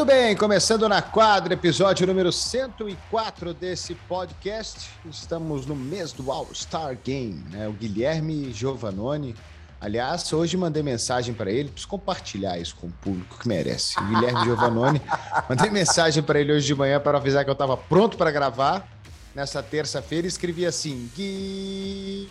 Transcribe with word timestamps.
Muito 0.00 0.12
bem, 0.12 0.34
começando 0.34 0.88
na 0.88 1.02
quadra, 1.02 1.52
episódio 1.52 2.06
número 2.06 2.32
104 2.32 3.52
desse 3.52 3.94
podcast. 3.94 4.88
Estamos 5.04 5.66
no 5.66 5.76
mês 5.76 6.10
do 6.10 6.32
All-Star 6.32 6.96
Game, 7.04 7.44
né? 7.50 7.68
O 7.68 7.72
Guilherme 7.74 8.50
Giovanoni. 8.50 9.36
Aliás, 9.78 10.32
hoje 10.32 10.56
mandei 10.56 10.82
mensagem 10.82 11.34
para 11.34 11.50
ele, 11.50 11.68
preciso 11.68 11.86
compartilhar 11.86 12.58
isso 12.58 12.76
com 12.76 12.86
o 12.86 12.90
público 12.90 13.38
que 13.40 13.46
merece. 13.46 14.00
O 14.00 14.06
Guilherme 14.06 14.42
Giovanoni, 14.42 15.02
mandei 15.46 15.68
mensagem 15.68 16.22
para 16.22 16.40
ele 16.40 16.54
hoje 16.54 16.66
de 16.66 16.74
manhã 16.74 16.98
para 16.98 17.18
avisar 17.18 17.44
que 17.44 17.50
eu 17.50 17.52
estava 17.52 17.76
pronto 17.76 18.16
para 18.16 18.30
gravar 18.30 18.88
nessa 19.34 19.62
terça-feira. 19.62 20.26
Escrevi 20.26 20.64
assim: 20.64 21.10
Guilherme, 21.14 22.26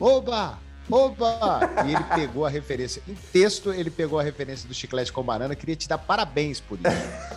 oba! 0.00 0.67
Opa! 0.90 1.60
E 1.86 1.94
ele 1.94 2.04
pegou 2.14 2.46
a 2.46 2.48
referência. 2.48 3.02
Em 3.06 3.14
texto, 3.14 3.72
ele 3.72 3.90
pegou 3.90 4.18
a 4.18 4.22
referência 4.22 4.66
do 4.66 4.74
chiclete 4.74 5.12
com 5.12 5.22
banana. 5.22 5.54
Queria 5.54 5.76
te 5.76 5.88
dar 5.88 5.98
parabéns 5.98 6.60
por 6.60 6.78
isso. 6.78 6.88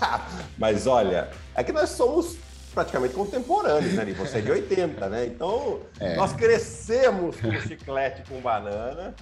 Mas 0.57 0.87
olha, 0.87 1.29
é 1.53 1.63
que 1.63 1.71
nós 1.71 1.89
somos 1.89 2.37
praticamente 2.73 3.13
contemporâneos, 3.13 3.93
né? 3.93 4.05
Você 4.13 4.37
é 4.37 4.41
de 4.41 4.51
80, 4.51 5.09
né? 5.09 5.25
Então, 5.25 5.81
é. 5.99 6.15
nós 6.15 6.33
crescemos 6.33 7.35
com 7.35 7.51
chiclete 7.67 8.23
com 8.29 8.39
banana, 8.39 9.13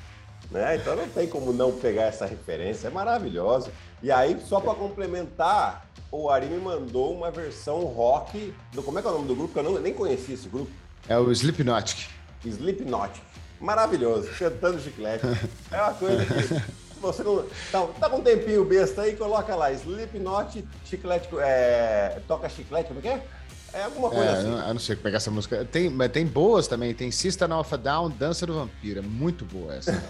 né? 0.52 0.76
Então 0.76 0.96
não 0.96 1.08
tem 1.10 1.28
como 1.28 1.52
não 1.52 1.72
pegar 1.72 2.04
essa 2.04 2.26
referência, 2.26 2.88
é 2.88 2.92
maravilhoso. 2.92 3.72
E 4.04 4.12
aí, 4.12 4.40
só 4.48 4.60
para 4.60 4.76
complementar, 4.76 5.88
o 6.12 6.30
Ari 6.30 6.46
me 6.46 6.60
mandou 6.60 7.14
uma 7.14 7.32
versão 7.32 7.80
rock 7.86 8.54
do. 8.72 8.84
Como 8.84 9.00
é 9.00 9.02
que 9.02 9.08
é 9.08 9.12
o 9.12 9.14
nome 9.16 9.28
do 9.28 9.36
grupo? 9.36 9.54
Que 9.54 9.60
eu 9.60 9.64
não, 9.64 9.80
nem 9.80 9.94
conheci 9.94 10.34
esse 10.34 10.48
grupo. 10.48 10.72
É 11.08 11.18
o 11.18 11.32
Slipknot. 11.32 12.10
Slipknot 12.46 13.22
maravilhoso, 13.60 14.30
cantando 14.38 14.80
chiclete. 14.80 15.26
É 15.72 15.82
uma 15.82 15.94
coisa 15.94 16.26
que. 16.26 16.80
Você 17.00 17.24
não. 17.24 17.46
Tá, 17.72 17.88
tá 18.00 18.10
com 18.10 18.18
um 18.18 18.22
tempinho 18.22 18.66
besta 18.66 19.04
aí, 19.04 19.16
coloca 19.16 19.56
lá, 19.56 19.72
Slipknot, 19.72 20.66
chiclete. 20.86 21.30
É, 21.40 22.22
toca 22.28 22.50
chiclete, 22.50 22.90
como 22.90 23.00
é 23.00 23.02
que 23.02 23.08
é? 23.08 23.24
É 23.72 23.84
alguma 23.84 24.10
coisa 24.10 24.26
é, 24.26 24.34
assim. 24.34 24.68
Eu 24.68 24.74
não 24.74 24.80
sei 24.80 24.96
pegar 24.96 25.18
essa 25.18 25.32
música. 25.32 25.64
Tem, 25.64 25.90
mas 25.90 26.12
tem 26.12 26.26
boas 26.26 26.68
também. 26.68 26.94
Tem 26.94 27.12
System 27.12 27.54
of 27.54 27.74
a 27.74 27.78
Down, 27.78 28.10
Dança 28.10 28.46
do 28.46 28.54
Vampiro. 28.54 29.00
É 29.00 29.04
muito 29.04 29.46
boa 29.46 29.76
essa. 29.76 30.04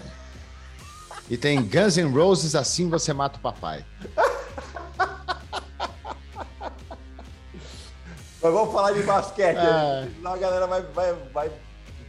e 1.28 1.36
tem 1.36 1.62
Guns 1.62 1.96
N' 1.96 2.10
Roses, 2.10 2.54
Assim 2.54 2.88
Você 2.88 3.12
Mata 3.12 3.38
o 3.38 3.40
Papai. 3.40 3.84
Mas 8.42 8.52
vamos 8.54 8.72
falar 8.72 8.92
de 8.92 9.02
basquete. 9.02 9.58
É. 9.58 10.08
Senão 10.16 10.32
a 10.32 10.38
galera 10.38 10.66
vai, 10.66 10.82
vai, 10.82 11.14
vai 11.32 11.50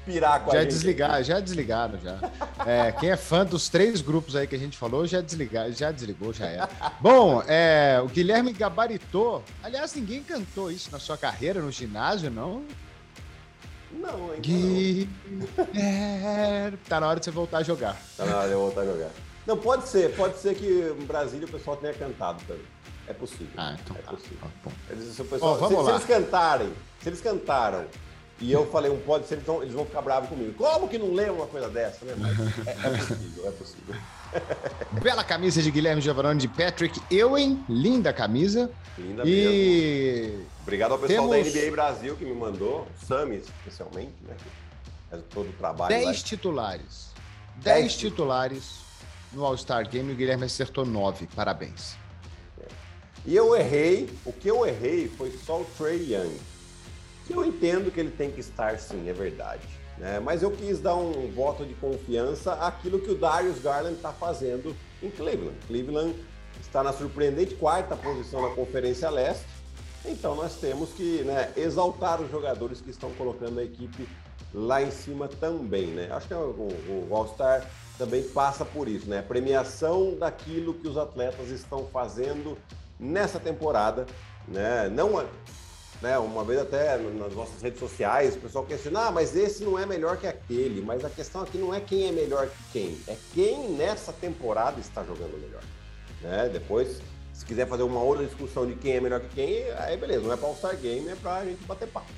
pirar 0.05 0.43
com 0.43 0.51
já 0.51 0.59
a 0.59 0.61
gente. 0.61 0.71
Desligar, 0.71 1.23
já 1.23 1.39
desligaram, 1.39 1.99
já. 1.99 2.19
É, 2.65 2.91
quem 2.91 3.09
é 3.09 3.17
fã 3.17 3.45
dos 3.45 3.69
três 3.69 4.01
grupos 4.01 4.35
aí 4.35 4.47
que 4.47 4.55
a 4.55 4.59
gente 4.59 4.77
falou, 4.77 5.05
já, 5.05 5.21
desligar, 5.21 5.71
já 5.71 5.91
desligou, 5.91 6.33
já 6.33 6.45
era. 6.45 6.69
Bom, 6.99 7.43
é, 7.47 7.99
o 8.03 8.07
Guilherme 8.07 8.53
gabaritou. 8.53 9.43
Aliás, 9.63 9.93
ninguém 9.95 10.23
cantou 10.23 10.71
isso 10.71 10.91
na 10.91 10.99
sua 10.99 11.17
carreira, 11.17 11.61
no 11.61 11.71
ginásio, 11.71 12.29
não? 12.29 12.63
Não, 13.91 14.31
ainda 14.31 14.41
Guilherme, 14.41 15.09
tá 16.87 16.99
na 16.99 17.07
hora 17.07 17.19
de 17.19 17.25
você 17.25 17.31
voltar 17.31 17.57
a 17.59 17.63
jogar. 17.63 17.97
Tá 18.15 18.25
na 18.25 18.37
hora 18.37 18.47
de 18.47 18.53
eu 18.53 18.59
voltar 18.59 18.81
a 18.81 18.85
jogar. 18.85 19.09
Não, 19.45 19.57
pode 19.57 19.87
ser, 19.87 20.15
pode 20.15 20.37
ser 20.37 20.55
que 20.55 20.65
em 20.65 21.05
Brasília 21.05 21.45
o 21.45 21.51
pessoal 21.51 21.75
tenha 21.75 21.93
cantado 21.93 22.41
também. 22.47 22.63
É 23.07 23.13
possível. 23.13 23.47
Ah, 23.57 23.75
então 23.83 23.95
é 23.97 24.01
tá. 24.01 24.11
possível. 24.11 24.37
Ah, 24.65 24.69
eles, 24.91 25.15
se, 25.15 25.23
pessoal, 25.23 25.57
oh, 25.59 25.67
se, 25.67 25.75
se, 25.75 25.89
eles 25.89 26.05
cantarem, 26.05 26.73
se 27.01 27.09
eles 27.09 27.21
cantaram 27.21 27.85
e 28.41 28.51
eu 28.51 28.65
falei, 28.71 28.91
um 28.91 28.99
pode 28.99 29.27
ser, 29.27 29.37
vão, 29.37 29.61
eles 29.61 29.73
vão 29.73 29.85
ficar 29.85 30.01
bravos 30.01 30.27
comigo. 30.27 30.53
Como 30.53 30.87
que 30.87 30.97
não 30.97 31.13
lê 31.13 31.29
uma 31.29 31.45
coisa 31.45 31.69
dessa, 31.69 32.03
né? 32.03 32.15
Mas 32.17 32.67
é, 32.67 32.71
é 32.71 32.97
possível, 32.97 33.47
é 33.47 33.51
possível. 33.51 33.95
Bela 35.03 35.23
camisa 35.23 35.61
de 35.61 35.69
Guilherme 35.69 36.01
Giovanni 36.01 36.39
de 36.39 36.47
Patrick 36.47 36.99
Ewing, 37.11 37.63
linda 37.69 38.11
camisa. 38.11 38.71
Linda 38.97 39.23
e... 39.25 40.31
mesmo. 40.31 40.45
Obrigado 40.63 40.91
ao 40.93 40.97
pessoal 40.97 41.29
Temos... 41.29 41.53
da 41.53 41.59
NBA 41.59 41.71
Brasil 41.71 42.15
que 42.15 42.25
me 42.25 42.33
mandou, 42.33 42.87
Sami 43.07 43.37
especialmente, 43.37 44.13
né? 44.27 44.35
Faz 45.11 45.21
todo 45.29 45.49
o 45.49 45.53
trabalho. 45.53 45.89
Dez 45.89 46.05
lá. 46.05 46.13
titulares. 46.13 47.11
Dez, 47.57 47.95
titulares 47.95 48.79
no 49.33 49.45
All-Star 49.45 49.87
Game 49.87 50.11
o 50.11 50.15
Guilherme 50.15 50.45
acertou 50.45 50.83
nove. 50.83 51.27
Parabéns. 51.35 51.95
É. 52.59 52.65
E 53.27 53.35
eu 53.35 53.55
errei, 53.55 54.09
o 54.25 54.33
que 54.33 54.47
eu 54.47 54.65
errei 54.65 55.07
foi 55.07 55.31
só 55.45 55.61
o 55.61 55.65
Trey 55.77 56.13
Young 56.13 56.50
eu 57.29 57.45
entendo 57.45 57.91
que 57.91 57.99
ele 57.99 58.11
tem 58.11 58.31
que 58.31 58.39
estar 58.39 58.77
sim, 58.79 59.07
é 59.07 59.13
verdade. 59.13 59.61
Né? 59.97 60.19
Mas 60.19 60.41
eu 60.41 60.51
quis 60.51 60.79
dar 60.79 60.95
um 60.95 61.31
voto 61.31 61.65
de 61.65 61.73
confiança 61.75 62.53
àquilo 62.53 62.99
que 62.99 63.11
o 63.11 63.15
Darius 63.15 63.59
Garland 63.59 63.95
está 63.95 64.11
fazendo 64.11 64.75
em 65.01 65.09
Cleveland. 65.09 65.57
Cleveland 65.67 66.15
está 66.59 66.83
na 66.83 66.91
surpreendente 66.91 67.55
quarta 67.55 67.95
posição 67.95 68.41
na 68.41 68.55
Conferência 68.55 69.09
Leste. 69.09 69.45
Então 70.03 70.35
nós 70.35 70.55
temos 70.55 70.89
que 70.93 71.21
né, 71.21 71.51
exaltar 71.55 72.19
os 72.19 72.31
jogadores 72.31 72.81
que 72.81 72.89
estão 72.89 73.11
colocando 73.11 73.59
a 73.59 73.63
equipe 73.63 74.07
lá 74.53 74.81
em 74.81 74.89
cima 74.89 75.27
também. 75.27 75.87
Né? 75.87 76.09
Acho 76.11 76.27
que 76.27 76.33
o, 76.33 77.07
o 77.09 77.15
All-Star 77.15 77.69
também 77.97 78.23
passa 78.23 78.65
por 78.65 78.87
isso, 78.87 79.07
né? 79.07 79.19
A 79.19 79.23
premiação 79.23 80.15
daquilo 80.17 80.73
que 80.73 80.87
os 80.87 80.97
atletas 80.97 81.49
estão 81.49 81.85
fazendo 81.85 82.57
nessa 82.99 83.39
temporada. 83.39 84.07
Né? 84.47 84.89
Não, 84.89 85.23
né? 86.01 86.17
Uma 86.17 86.43
vez 86.43 86.59
até 86.59 86.97
nas 86.97 87.33
nossas 87.33 87.61
redes 87.61 87.79
sociais, 87.79 88.35
o 88.35 88.39
pessoal 88.39 88.65
questiona, 88.65 89.07
ah, 89.07 89.11
mas 89.11 89.35
esse 89.35 89.63
não 89.63 89.77
é 89.77 89.85
melhor 89.85 90.17
que 90.17 90.25
aquele. 90.25 90.81
Mas 90.81 91.05
a 91.05 91.09
questão 91.09 91.41
aqui 91.41 91.57
não 91.57 91.73
é 91.73 91.79
quem 91.79 92.07
é 92.07 92.11
melhor 92.11 92.47
que 92.47 92.63
quem, 92.73 92.97
é 93.07 93.15
quem 93.33 93.69
nessa 93.69 94.11
temporada 94.11 94.79
está 94.79 95.03
jogando 95.03 95.39
melhor. 95.39 95.61
Né? 96.21 96.49
Depois, 96.51 97.01
se 97.33 97.45
quiser 97.45 97.67
fazer 97.67 97.83
uma 97.83 98.01
outra 98.01 98.25
discussão 98.25 98.65
de 98.65 98.75
quem 98.75 98.93
é 98.93 99.01
melhor 99.01 99.19
que 99.19 99.29
quem, 99.29 99.71
aí 99.71 99.95
beleza, 99.97 100.21
não 100.21 100.33
é 100.33 100.37
para 100.37 100.47
All-Star 100.47 100.77
Game, 100.77 101.07
é 101.07 101.15
para 101.15 101.35
a 101.35 101.45
gente 101.45 101.63
bater 101.65 101.87
papo. 101.87 102.11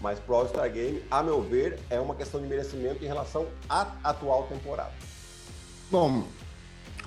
Mas 0.00 0.18
para 0.18 0.34
All-Star 0.34 0.70
Game, 0.70 1.02
a 1.10 1.22
meu 1.22 1.42
ver, 1.42 1.78
é 1.90 2.00
uma 2.00 2.14
questão 2.14 2.40
de 2.40 2.46
merecimento 2.46 3.04
em 3.04 3.06
relação 3.06 3.46
à 3.68 3.94
atual 4.04 4.44
temporada. 4.44 4.92
Bom, 5.90 6.24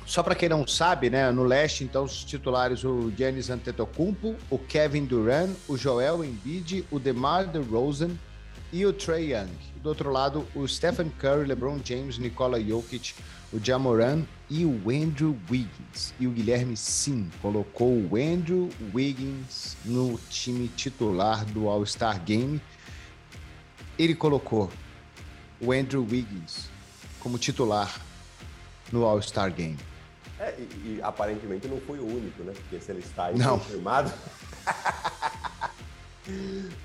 só 0.06 0.22
para 0.22 0.36
quem 0.36 0.50
não 0.50 0.68
sabe, 0.68 1.10
né, 1.10 1.32
no 1.32 1.44
leste, 1.44 1.84
então, 1.84 2.04
os 2.04 2.24
titulares, 2.24 2.84
o 2.84 3.12
Giannis 3.16 3.50
Antetokounmpo, 3.50 4.36
o 4.50 4.60
Kevin 4.60 5.06
Durant, 5.06 5.52
o 5.68 5.78
Joel 5.78 6.24
Embiid, 6.24 6.86
o 6.92 7.00
DeMar 7.00 7.48
DeRozan 7.48 8.12
e 8.72 8.86
o 8.86 8.92
Trey 8.92 9.34
Young. 9.34 9.52
Do 9.82 9.90
outro 9.90 10.12
lado, 10.12 10.48
o 10.56 10.68
Stephen 10.68 11.12
Curry, 11.20 11.48
LeBron 11.48 11.80
James, 11.84 12.18
Nikola 12.18 12.62
Jokic, 12.62 13.14
o 13.52 13.60
Jamoran 13.64 14.24
e 14.50 14.66
o 14.66 14.90
Andrew 14.90 15.38
Wiggins. 15.50 16.14
E 16.20 16.26
o 16.26 16.32
Guilherme, 16.32 16.76
sim, 16.76 17.30
colocou 17.42 17.92
o 17.92 18.16
Andrew 18.16 18.70
Wiggins 18.94 19.78
no 19.86 20.20
time 20.30 20.68
titular 20.70 21.46
do 21.46 21.68
All-Star 21.68 22.20
Game. 22.24 22.60
Ele 23.98 24.16
colocou 24.16 24.72
o 25.62 25.72
Andrew 25.72 26.02
Wiggins 26.02 26.68
como 27.20 27.38
titular 27.38 28.02
no 28.92 29.06
All-Star 29.06 29.54
Game. 29.54 29.78
É, 30.44 30.54
e, 30.58 30.98
e, 30.98 31.00
aparentemente 31.02 31.70
não 31.70 31.80
foi 31.80 32.00
o 32.00 32.06
único, 32.06 32.44
né? 32.44 32.52
Porque 32.54 32.78
se 32.84 32.92
ele 32.92 33.00
está 33.00 33.28
aí 33.28 33.38
não. 33.38 33.58
confirmado. 33.58 34.12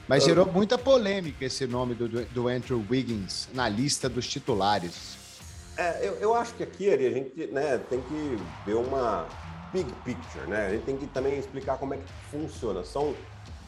Mas 0.06 0.22
gerou 0.24 0.46
muita 0.46 0.78
polêmica 0.78 1.44
esse 1.44 1.66
nome 1.66 1.94
do, 1.94 2.08
do 2.08 2.48
Andrew 2.48 2.84
Wiggins 2.88 3.48
na 3.52 3.68
lista 3.68 4.08
dos 4.08 4.28
titulares. 4.28 5.18
É, 5.76 6.06
eu, 6.06 6.14
eu 6.14 6.34
acho 6.34 6.54
que 6.54 6.62
aqui 6.62 6.88
a 6.88 6.96
gente 6.96 7.46
né, 7.48 7.78
tem 7.90 8.00
que 8.00 8.38
ver 8.64 8.74
uma 8.74 9.26
big 9.72 9.92
picture, 10.04 10.46
né? 10.46 10.66
A 10.66 10.70
gente 10.70 10.84
tem 10.84 10.96
que 10.96 11.06
também 11.08 11.36
explicar 11.36 11.78
como 11.78 11.94
é 11.94 11.96
que 11.96 12.12
funciona. 12.30 12.84
São, 12.84 13.12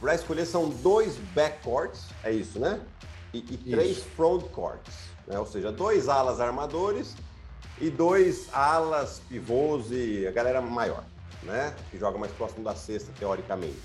para 0.00 0.14
escolher, 0.14 0.46
são 0.46 0.68
dois 0.68 1.16
backcourts, 1.34 2.06
é 2.22 2.30
isso, 2.30 2.60
né? 2.60 2.80
E, 3.34 3.38
e 3.38 3.56
três 3.70 4.04
frontcourts, 4.16 4.94
né? 5.26 5.36
Ou 5.38 5.46
seja, 5.46 5.72
dois 5.72 6.08
alas 6.08 6.40
armadores 6.40 7.16
e 7.80 7.90
dois 7.90 8.48
alas, 8.52 9.20
pivôs 9.28 9.86
e 9.90 10.26
a 10.26 10.30
galera 10.30 10.60
maior, 10.60 11.04
né? 11.42 11.74
Que 11.90 11.98
joga 11.98 12.18
mais 12.18 12.32
próximo 12.32 12.62
da 12.62 12.74
cesta, 12.74 13.10
teoricamente. 13.18 13.78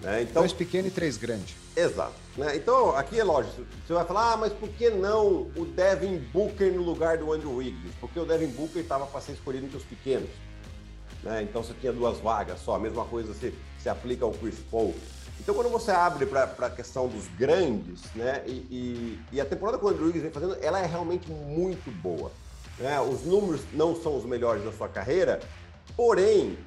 Né? 0.00 0.22
Então, 0.22 0.42
dois 0.42 0.52
pequenos 0.52 0.92
e 0.92 0.94
três 0.94 1.16
grandes. 1.16 1.56
Exato. 1.76 2.14
Né? 2.36 2.56
Então, 2.56 2.96
aqui 2.96 3.18
é 3.18 3.24
lógico, 3.24 3.66
você 3.86 3.92
vai 3.92 4.04
falar, 4.04 4.32
ah, 4.32 4.36
mas 4.36 4.52
por 4.52 4.68
que 4.68 4.90
não 4.90 5.50
o 5.56 5.66
Devin 5.74 6.18
Booker 6.32 6.72
no 6.72 6.82
lugar 6.82 7.18
do 7.18 7.32
Andrew 7.32 7.56
Wiggins? 7.56 7.92
Porque 8.00 8.18
o 8.18 8.24
Devin 8.24 8.48
Booker 8.48 8.80
estava 8.80 9.06
para 9.06 9.20
ser 9.20 9.32
escolhido 9.32 9.66
entre 9.66 9.76
os 9.76 9.84
pequenos. 9.84 10.30
Né? 11.22 11.42
Então 11.42 11.62
você 11.64 11.74
tinha 11.80 11.92
duas 11.92 12.18
vagas 12.18 12.60
só, 12.60 12.76
a 12.76 12.78
mesma 12.78 13.04
coisa 13.04 13.34
se, 13.34 13.52
se 13.82 13.88
aplica 13.88 14.24
ao 14.24 14.32
Chris 14.32 14.58
Paul. 14.70 14.94
Então, 15.40 15.54
quando 15.54 15.70
você 15.70 15.90
abre 15.90 16.26
para 16.26 16.44
a 16.44 16.70
questão 16.70 17.08
dos 17.08 17.26
grandes, 17.38 18.02
né? 18.14 18.42
E, 18.44 18.50
e, 18.50 19.18
e, 19.32 19.40
a 19.40 19.44
temporada 19.44 19.78
que 19.78 19.84
o 19.84 19.88
Andrew 19.88 20.06
Wiggins 20.06 20.22
vem 20.22 20.32
fazendo, 20.32 20.56
ela 20.60 20.80
é 20.80 20.86
realmente 20.86 21.30
muito 21.30 21.90
boa. 22.02 22.30
Né? 22.78 23.00
Os 23.00 23.24
números 23.24 23.62
não 23.72 23.94
são 24.00 24.16
os 24.16 24.24
melhores 24.24 24.64
da 24.64 24.72
sua 24.72 24.88
carreira, 24.88 25.40
porém, 25.96 26.58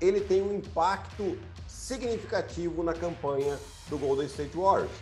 ele 0.00 0.20
tem 0.20 0.42
um 0.42 0.54
impacto 0.54 1.38
significativo 1.68 2.82
na 2.82 2.94
campanha 2.94 3.58
do 3.88 3.98
Golden 3.98 4.26
State 4.26 4.56
Warriors, 4.56 4.92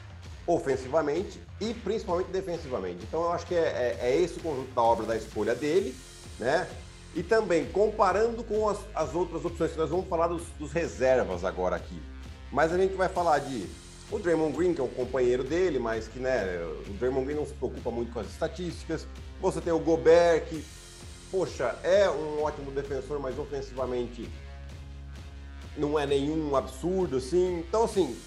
ofensivamente 0.46 1.40
e 1.60 1.74
principalmente 1.74 2.28
defensivamente. 2.28 3.04
Então, 3.06 3.22
eu 3.22 3.32
acho 3.32 3.46
que 3.46 3.54
é, 3.54 3.96
é, 4.00 4.08
é 4.08 4.16
esse 4.20 4.38
o 4.38 4.42
conjunto 4.42 4.72
da 4.74 4.82
obra 4.82 5.06
da 5.06 5.16
escolha 5.16 5.54
dele, 5.54 5.94
né? 6.38 6.68
E 7.14 7.22
também, 7.22 7.66
comparando 7.66 8.44
com 8.44 8.68
as, 8.68 8.78
as 8.94 9.14
outras 9.14 9.44
opções, 9.44 9.74
nós 9.76 9.90
vamos 9.90 10.08
falar 10.08 10.28
dos, 10.28 10.42
dos, 10.58 10.72
reservas 10.72 11.44
agora 11.44 11.76
aqui. 11.76 12.00
Mas 12.52 12.72
a 12.72 12.78
gente 12.78 12.94
vai 12.94 13.08
falar 13.08 13.38
de 13.40 13.66
o 14.10 14.18
Draymond 14.18 14.56
Green, 14.56 14.74
que 14.74 14.80
é 14.80 14.84
o 14.84 14.88
companheiro 14.88 15.42
dele, 15.42 15.78
mas 15.78 16.08
que 16.08 16.18
né, 16.18 16.58
o 16.86 16.92
Draymond 16.94 17.26
Green 17.26 17.36
não 17.36 17.46
se 17.46 17.54
preocupa 17.54 17.90
muito 17.90 18.12
com 18.12 18.20
as 18.20 18.28
estatísticas. 18.28 19.06
Você 19.40 19.60
tem 19.60 19.72
o 19.72 19.78
Gobert, 19.78 20.46
que, 20.46 20.64
poxa, 21.30 21.78
é 21.84 22.10
um 22.10 22.42
ótimo 22.42 22.70
defensor, 22.72 23.20
mas 23.20 23.38
ofensivamente 23.38 24.28
não 25.76 25.98
é 25.98 26.04
nenhum 26.04 26.56
absurdo, 26.56 27.18
assim. 27.18 27.60
Então, 27.60 27.84
assim, 27.84 28.18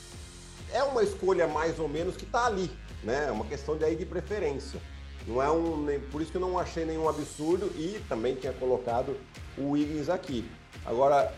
é 0.72 0.82
uma 0.84 1.04
escolha 1.04 1.48
mais 1.48 1.80
ou 1.80 1.90
menos 1.90 2.16
que 2.16 2.24
está 2.24 2.46
ali, 2.46 2.72
né? 3.04 3.26
É 3.28 3.32
uma 3.32 3.46
questão 3.46 3.78
de 3.78 3.84
aí 3.84 3.96
de 3.96 4.06
preferência. 4.06 4.80
Não 5.28 5.42
é 5.42 5.52
um, 5.52 5.86
por 6.12 6.22
isso 6.22 6.32
que 6.32 6.38
eu 6.38 6.42
não 6.42 6.58
achei 6.58 6.86
nenhum 6.86 7.08
absurdo 7.08 7.68
e 7.76 8.02
também 8.08 8.36
tinha 8.36 8.54
colocado 8.54 9.16
o 9.58 9.72
Wiggins 9.72 10.10
aqui. 10.10 10.50
Agora, 10.86 11.34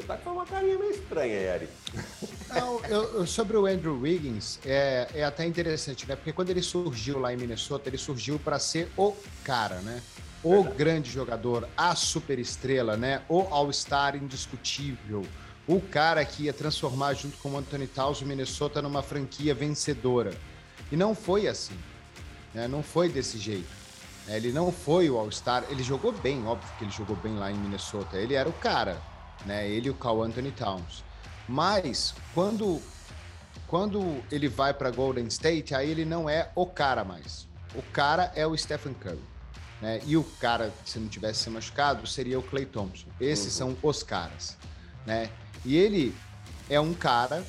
você 0.00 0.06
tá 0.06 0.16
com 0.16 0.30
uma 0.30 0.46
carinha 0.46 0.78
meio 0.78 0.90
estranha, 0.90 1.34
Eric. 1.34 1.72
Não, 2.48 2.84
eu, 2.86 3.26
sobre 3.26 3.56
o 3.56 3.66
Andrew 3.66 4.00
Wiggins, 4.00 4.58
é, 4.64 5.08
é 5.14 5.24
até 5.24 5.44
interessante, 5.44 6.08
né? 6.08 6.16
Porque 6.16 6.32
quando 6.32 6.50
ele 6.50 6.62
surgiu 6.62 7.18
lá 7.18 7.32
em 7.32 7.36
Minnesota, 7.36 7.88
ele 7.88 7.98
surgiu 7.98 8.38
para 8.38 8.58
ser 8.58 8.90
o 8.96 9.14
cara, 9.44 9.76
né? 9.80 10.02
O 10.42 10.54
Verdade. 10.54 10.76
grande 10.76 11.10
jogador, 11.10 11.68
a 11.76 11.94
superestrela, 11.94 12.96
né? 12.96 13.22
O 13.28 13.40
All-Star 13.50 14.16
indiscutível. 14.16 15.24
O 15.68 15.80
cara 15.80 16.24
que 16.24 16.44
ia 16.44 16.52
transformar, 16.52 17.14
junto 17.14 17.36
com 17.38 17.50
o 17.50 17.58
Anthony 17.58 17.86
Towns, 17.86 18.22
o 18.22 18.26
Minnesota 18.26 18.80
numa 18.80 19.02
franquia 19.02 19.54
vencedora. 19.54 20.32
E 20.90 20.96
não 20.96 21.14
foi 21.14 21.46
assim. 21.46 21.78
Né? 22.54 22.66
Não 22.66 22.82
foi 22.82 23.08
desse 23.08 23.38
jeito. 23.38 23.68
É, 24.26 24.36
ele 24.36 24.50
não 24.50 24.72
foi 24.72 25.10
o 25.10 25.18
All-Star. 25.18 25.64
Ele 25.68 25.82
jogou 25.82 26.10
bem, 26.10 26.44
óbvio 26.46 26.68
que 26.78 26.84
ele 26.84 26.90
jogou 26.90 27.16
bem 27.16 27.36
lá 27.36 27.50
em 27.50 27.54
Minnesota. 27.54 28.16
Ele 28.16 28.34
era 28.34 28.48
o 28.48 28.52
cara, 28.54 29.00
né? 29.46 29.68
Ele 29.68 29.88
e 29.88 29.90
o 29.90 29.94
Carl 29.94 30.22
Anthony 30.22 30.50
Towns. 30.52 31.04
Mas 31.48 32.14
quando 32.34 32.80
quando 33.66 34.20
ele 34.32 34.48
vai 34.48 34.74
para 34.74 34.90
Golden 34.90 35.26
State, 35.28 35.74
aí 35.74 35.90
ele 35.90 36.04
não 36.04 36.28
é 36.28 36.50
o 36.56 36.66
cara 36.66 37.04
mais. 37.04 37.46
O 37.72 37.82
cara 37.82 38.32
é 38.34 38.44
o 38.44 38.56
Stephen 38.56 38.94
Curry. 38.94 39.22
Né? 39.80 40.00
E 40.04 40.16
o 40.16 40.24
cara, 40.24 40.72
se 40.84 40.98
não 40.98 41.08
tivesse 41.08 41.44
se 41.44 41.50
machucado, 41.50 42.04
seria 42.04 42.38
o 42.38 42.42
Clay 42.42 42.66
Thompson. 42.66 43.06
Esses 43.20 43.60
uhum. 43.60 43.76
são 43.76 43.88
os 43.88 44.02
caras. 44.02 44.58
Né? 45.06 45.30
E 45.64 45.76
ele 45.76 46.12
é 46.68 46.80
um 46.80 46.92
cara 46.92 47.44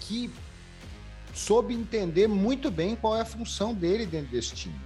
que 0.00 0.32
soube 1.34 1.74
entender 1.74 2.26
muito 2.26 2.70
bem 2.70 2.96
qual 2.96 3.14
é 3.14 3.20
a 3.20 3.24
função 3.26 3.74
dele 3.74 4.06
dentro 4.06 4.30
desse 4.30 4.54
time 4.54 4.80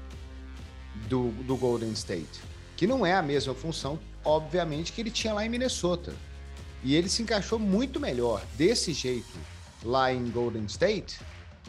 do, 1.09 1.31
do 1.45 1.57
Golden 1.57 1.93
State, 1.93 2.41
que 2.77 2.87
não 2.87 3.07
é 3.07 3.15
a 3.15 3.23
mesma 3.23 3.55
função, 3.55 3.99
obviamente, 4.25 4.93
que 4.93 5.01
ele 5.01 5.11
tinha 5.11 5.35
lá 5.35 5.45
em 5.45 5.49
Minnesota. 5.49 6.15
E 6.83 6.95
ele 6.95 7.09
se 7.09 7.23
encaixou 7.23 7.59
muito 7.59 8.01
melhor 8.01 8.43
desse 8.57 8.93
jeito 8.93 9.39
lá 9.85 10.13
em 10.13 10.31
Golden 10.31 10.65
State 10.65 11.21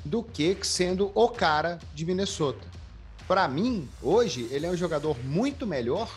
do 0.04 0.24
que 0.24 0.58
sendo 0.64 1.12
o 1.14 1.30
cara 1.30 1.80
de 1.94 2.06
Minnesota. 2.06 2.68
Para 3.28 3.48
mim, 3.48 3.88
hoje, 4.02 4.48
ele 4.52 4.66
é 4.66 4.70
um 4.70 4.76
jogador 4.76 5.18
muito 5.24 5.66
melhor 5.66 6.12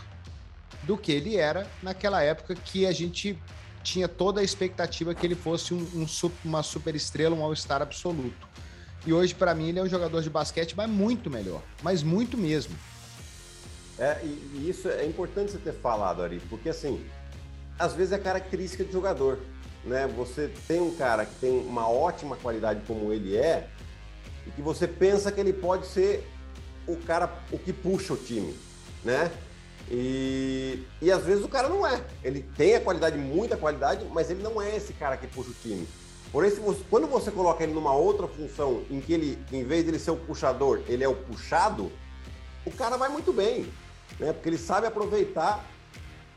do 0.83 0.97
que 0.97 1.13
ele 1.13 1.37
era 1.37 1.71
naquela 1.83 2.23
época 2.23 2.55
que 2.55 2.87
a 2.87 2.93
gente 2.93 3.39
tinha 3.83 4.09
toda 4.09 4.41
a 4.41 4.45
expectativa 4.45 5.15
que 5.15 5.25
ele 5.25 5.37
fosse 5.37 5.73
um, 5.73 5.79
um 5.95 6.31
uma 6.45 6.63
super 6.63 6.95
estrela, 6.97 7.37
um 7.37 7.43
all-star 7.43 7.81
absoluto. 7.81 8.49
E 9.07 9.13
hoje, 9.13 9.35
para 9.35 9.55
mim, 9.55 9.69
ele 9.69 9.79
é 9.79 9.83
um 9.83 9.89
jogador 9.89 10.21
de 10.21 10.29
basquete, 10.29 10.75
mas 10.77 10.91
muito 10.91 11.31
melhor. 11.31 11.63
Mas 11.81 12.03
muito 12.03 12.37
mesmo. 12.37 12.75
É, 13.99 14.21
e, 14.23 14.27
e, 14.27 14.71
isso 14.71 14.89
é 14.89 15.05
importante 15.07 15.53
você 15.53 15.59
ter 15.59 15.73
falado, 15.73 16.23
Ari, 16.23 16.41
porque 16.51 16.69
assim, 16.69 17.05
às 17.79 17.95
vezes 17.95 18.13
é 18.13 18.19
característica 18.19 18.85
de 18.85 18.93
jogador. 18.93 19.39
Né? 19.85 20.07
Você 20.17 20.51
tem 20.67 20.81
um 20.81 20.95
cara 20.97 21.25
que 21.25 21.35
tem 21.37 21.51
uma 21.51 21.89
ótima 21.89 22.37
qualidade 22.37 22.83
como 22.87 23.13
ele 23.13 23.37
é, 23.37 23.69
e 24.47 24.51
que 24.51 24.61
você 24.61 24.87
pensa 24.87 25.31
que 25.33 25.41
ele 25.41 25.53
pode 25.53 25.87
ser 25.87 26.29
o 26.87 26.97
cara, 26.97 27.33
o 27.51 27.59
que 27.59 27.73
puxa 27.73 28.13
o 28.13 28.17
time, 28.17 28.55
né? 29.05 29.31
E, 29.89 30.83
e 31.01 31.11
às 31.11 31.25
vezes 31.25 31.45
o 31.45 31.49
cara 31.49 31.69
não 31.69 31.87
é. 31.87 32.05
Ele 32.23 32.45
tem 32.57 32.75
a 32.75 32.81
qualidade, 32.81 33.17
muita 33.17 33.57
qualidade, 33.57 34.05
mas 34.13 34.31
ele 34.31 34.43
não 34.43 34.61
é 34.61 34.77
esse 34.77 34.93
cara 34.93 35.17
que 35.17 35.27
puxa 35.27 35.51
o 35.51 35.55
time. 35.63 35.87
Se 36.51 36.61
você, 36.61 36.81
quando 36.91 37.07
você 37.07 37.31
coloca 37.31 37.63
ele 37.63 37.73
numa 37.73 37.95
outra 37.95 38.27
função 38.29 38.83
em 38.91 39.01
que 39.01 39.13
ele, 39.13 39.39
em 39.51 39.65
vez 39.65 39.85
de 39.85 39.91
ele 39.91 39.99
ser 39.99 40.11
o 40.11 40.17
puxador, 40.17 40.83
ele 40.87 41.03
é 41.03 41.09
o 41.09 41.15
puxado, 41.15 41.91
o 42.65 42.71
cara 42.71 42.97
vai 42.97 43.09
muito 43.09 43.33
bem, 43.33 43.67
né? 44.19 44.33
Porque 44.33 44.49
ele 44.49 44.59
sabe 44.59 44.87
aproveitar 44.87 45.65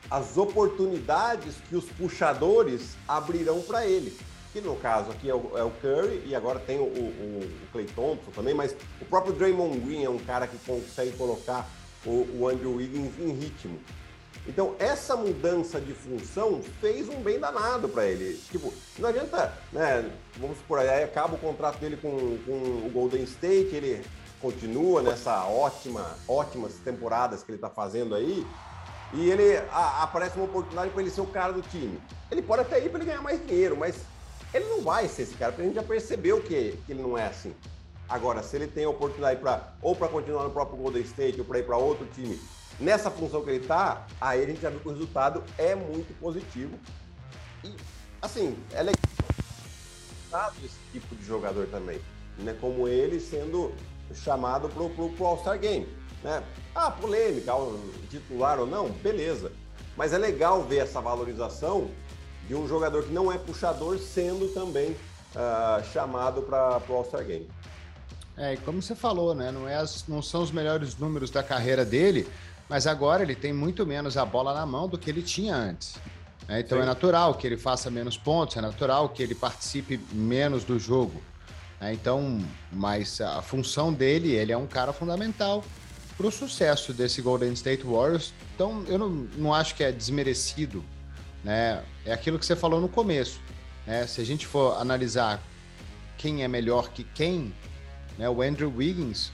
as 0.10 0.38
oportunidades 0.38 1.56
que 1.68 1.76
os 1.76 1.86
puxadores 1.86 2.98
abrirão 3.08 3.62
para 3.62 3.86
ele. 3.86 4.18
Que 4.52 4.62
no 4.62 4.76
caso 4.76 5.12
aqui 5.12 5.30
é 5.30 5.36
o, 5.36 5.52
é 5.56 5.64
o, 5.64 5.70
Curry 5.70 6.24
e 6.26 6.36
agora 6.36 6.60
tem 6.60 6.80
o, 6.80 6.84
o, 6.84 7.44
o 7.44 7.72
Clay 7.72 7.86
Thompson 7.86 8.31
também, 8.31 8.54
mas 8.54 8.76
o 9.00 9.06
próprio 9.06 9.34
Draymond 9.34 9.80
Green 9.80 10.04
é 10.04 10.10
um 10.10 10.18
cara 10.18 10.48
que 10.48 10.58
consegue 10.66 11.12
colocar 11.16 11.70
o, 12.04 12.28
o 12.40 12.48
Andrew 12.48 12.76
Wiggins 12.76 13.12
em 13.20 13.31
ritmo. 13.31 13.80
Então, 14.48 14.76
essa 14.80 15.16
mudança 15.16 15.80
de 15.80 15.94
função 15.94 16.62
fez 16.81 17.08
um 17.08 17.22
bem 17.22 17.40
danado 17.40 17.88
para 17.88 18.06
ele. 18.06 18.42
Tipo, 18.50 18.74
não 18.98 19.10
adianta, 19.10 19.54
né? 19.72 20.10
Vamos 20.38 20.58
supor, 20.58 20.80
aí 20.80 21.04
acaba 21.04 21.36
o 21.36 21.38
contrato 21.38 21.78
dele 21.78 21.98
com, 21.98 22.10
com 22.46 22.52
o 22.88 22.90
Golden 22.92 23.22
State, 23.24 23.76
ele 23.76 24.04
continua 24.42 25.02
nessa 25.02 25.46
ótima, 25.46 26.16
ótimas 26.28 26.74
temporadas 26.84 27.44
que 27.44 27.52
ele 27.52 27.58
está 27.58 27.70
fazendo 27.70 28.16
aí, 28.16 28.46
e 29.14 29.30
ele 29.30 29.58
a, 29.72 30.04
aparece 30.04 30.36
uma 30.36 30.46
oportunidade 30.46 30.92
para 30.92 31.02
ele 31.02 31.12
ser 31.12 31.22
o 31.22 31.28
cara 31.28 31.52
do 31.52 31.62
time. 31.62 32.00
Ele 32.32 32.42
pode 32.42 32.62
até 32.62 32.84
ir 32.84 32.90
para 32.90 33.00
ele 33.00 33.10
ganhar 33.10 33.22
mais 33.22 33.46
dinheiro, 33.46 33.76
mas 33.76 33.96
ele 34.54 34.66
não 34.66 34.82
vai 34.82 35.08
ser 35.08 35.24
esse 35.24 35.36
cara, 35.36 35.52
porque 35.52 35.64
a 35.64 35.66
gente 35.66 35.76
já 35.76 35.84
percebeu 35.84 36.42
que, 36.42 36.78
que 36.86 36.92
ele 36.92 37.02
não 37.02 37.18
é 37.18 37.28
assim. 37.28 37.54
Agora, 38.08 38.42
se 38.42 38.56
ele 38.56 38.68
tem 38.68 38.86
a 38.86 38.90
oportunidade 38.90 39.40
para 39.40 39.74
ou 39.82 39.96
para 39.96 40.08
continuar 40.08 40.44
no 40.44 40.50
próprio 40.50 40.78
Golden 40.78 41.04
State 41.04 41.40
ou 41.40 41.46
para 41.46 41.60
ir 41.60 41.64
para 41.64 41.78
outro 41.78 42.08
time, 42.08 42.40
nessa 42.80 43.12
função 43.12 43.44
que 43.44 43.50
ele 43.52 43.62
está, 43.62 44.08
aí 44.20 44.42
a 44.42 44.46
gente 44.48 44.62
já 44.62 44.70
viu 44.70 44.80
que 44.80 44.88
o 44.88 44.92
resultado 44.92 45.44
é 45.58 45.76
muito 45.76 46.18
positivo. 46.20 46.80
E, 47.64 47.76
assim, 48.22 48.58
é 48.74 48.81
legal 48.81 50.54
esse 50.64 50.78
tipo 50.92 51.16
de 51.16 51.24
jogador 51.24 51.68
também, 51.68 52.02
né? 52.40 52.56
Como 52.60 52.88
ele 52.88 53.19
sendo 53.19 53.74
chamado 54.13 54.69
para 54.69 54.83
o 54.83 55.25
All-Star 55.25 55.59
Game. 55.59 55.87
Né? 56.23 56.44
Ah, 56.75 56.92
polêmica, 56.92 57.54
titular 58.09 58.59
ou 58.59 58.68
não, 58.68 58.89
beleza. 58.89 59.51
Mas 59.95 60.13
é 60.13 60.18
legal 60.18 60.63
ver 60.63 60.78
essa 60.78 61.01
valorização 61.01 61.89
de 62.47 62.56
um 62.56 62.68
jogador 62.68 63.04
que 63.04 63.11
não 63.11 63.31
é 63.31 63.37
puxador 63.37 63.97
sendo 63.99 64.47
também 64.54 64.92
uh, 64.92 65.83
chamado 65.94 66.42
para 66.42 66.81
o 66.89 66.94
All-Star 66.94 67.23
Game. 67.25 67.47
É, 68.37 68.54
e 68.54 68.57
como 68.57 68.81
você 68.81 68.95
falou, 68.95 69.35
né? 69.35 69.51
Não, 69.51 69.68
é 69.68 69.75
as, 69.75 70.07
não 70.07 70.21
são 70.21 70.42
os 70.42 70.51
melhores 70.51 70.95
números 70.97 71.30
da 71.30 71.44
carreira 71.44 71.83
dele, 71.83 72.28
mas 72.69 72.87
agora 72.87 73.21
ele 73.21 73.35
tem 73.35 73.51
muito 73.51 73.85
menos 73.85 74.16
a 74.16 74.23
bola 74.23 74.54
na 74.54 74.66
mão 74.66 74.87
do 74.87 74.97
que 74.97 75.09
ele 75.09 75.21
tinha 75.21 75.56
antes. 75.56 75.95
Né? 76.47 76.61
Então 76.61 76.78
Sim. 76.78 76.83
é 76.83 76.85
natural 76.85 77.35
que 77.35 77.45
ele 77.45 77.57
faça 77.57 77.92
menos 77.92 78.18
pontos, 78.18 78.56
é 78.56 78.61
natural 78.61 79.09
que 79.09 79.21
ele 79.21 79.35
participe 79.35 79.99
menos 80.11 80.63
do 80.63 80.80
jogo. 80.80 81.21
Né? 81.80 81.94
Então, 81.94 82.40
mas 82.71 83.21
a 83.21 83.42
função 83.42 83.94
dele, 83.94 84.31
ele 84.31 84.52
é 84.52 84.57
um 84.57 84.68
cara 84.68 84.94
fundamental 84.94 85.64
para 86.18 86.28
o 86.28 86.31
sucesso 86.31 86.94
desse 86.94 87.21
Golden 87.21 87.54
State 87.54 87.83
Warriors. 87.83 88.33
Então, 88.56 88.83
eu 88.88 88.98
não, 88.98 89.09
não 89.38 89.54
acho 89.54 89.76
que 89.76 89.83
é 89.83 89.92
desmerecido. 89.92 90.83
Né? 91.44 91.83
É 92.06 92.12
aquilo 92.12 92.38
que 92.38 92.45
você 92.45 92.56
falou 92.56 92.81
no 92.81 92.90
começo. 92.90 93.40
Né? 93.88 94.06
Se 94.06 94.19
a 94.19 94.26
gente 94.26 94.45
for 94.45 94.80
analisar 94.80 95.42
quem 96.18 96.44
é 96.44 96.48
melhor 96.48 96.90
que 96.90 97.04
quem, 97.04 97.54
né? 98.18 98.30
o 98.30 98.42
Andrew 98.42 98.74
Wiggins 98.76 99.31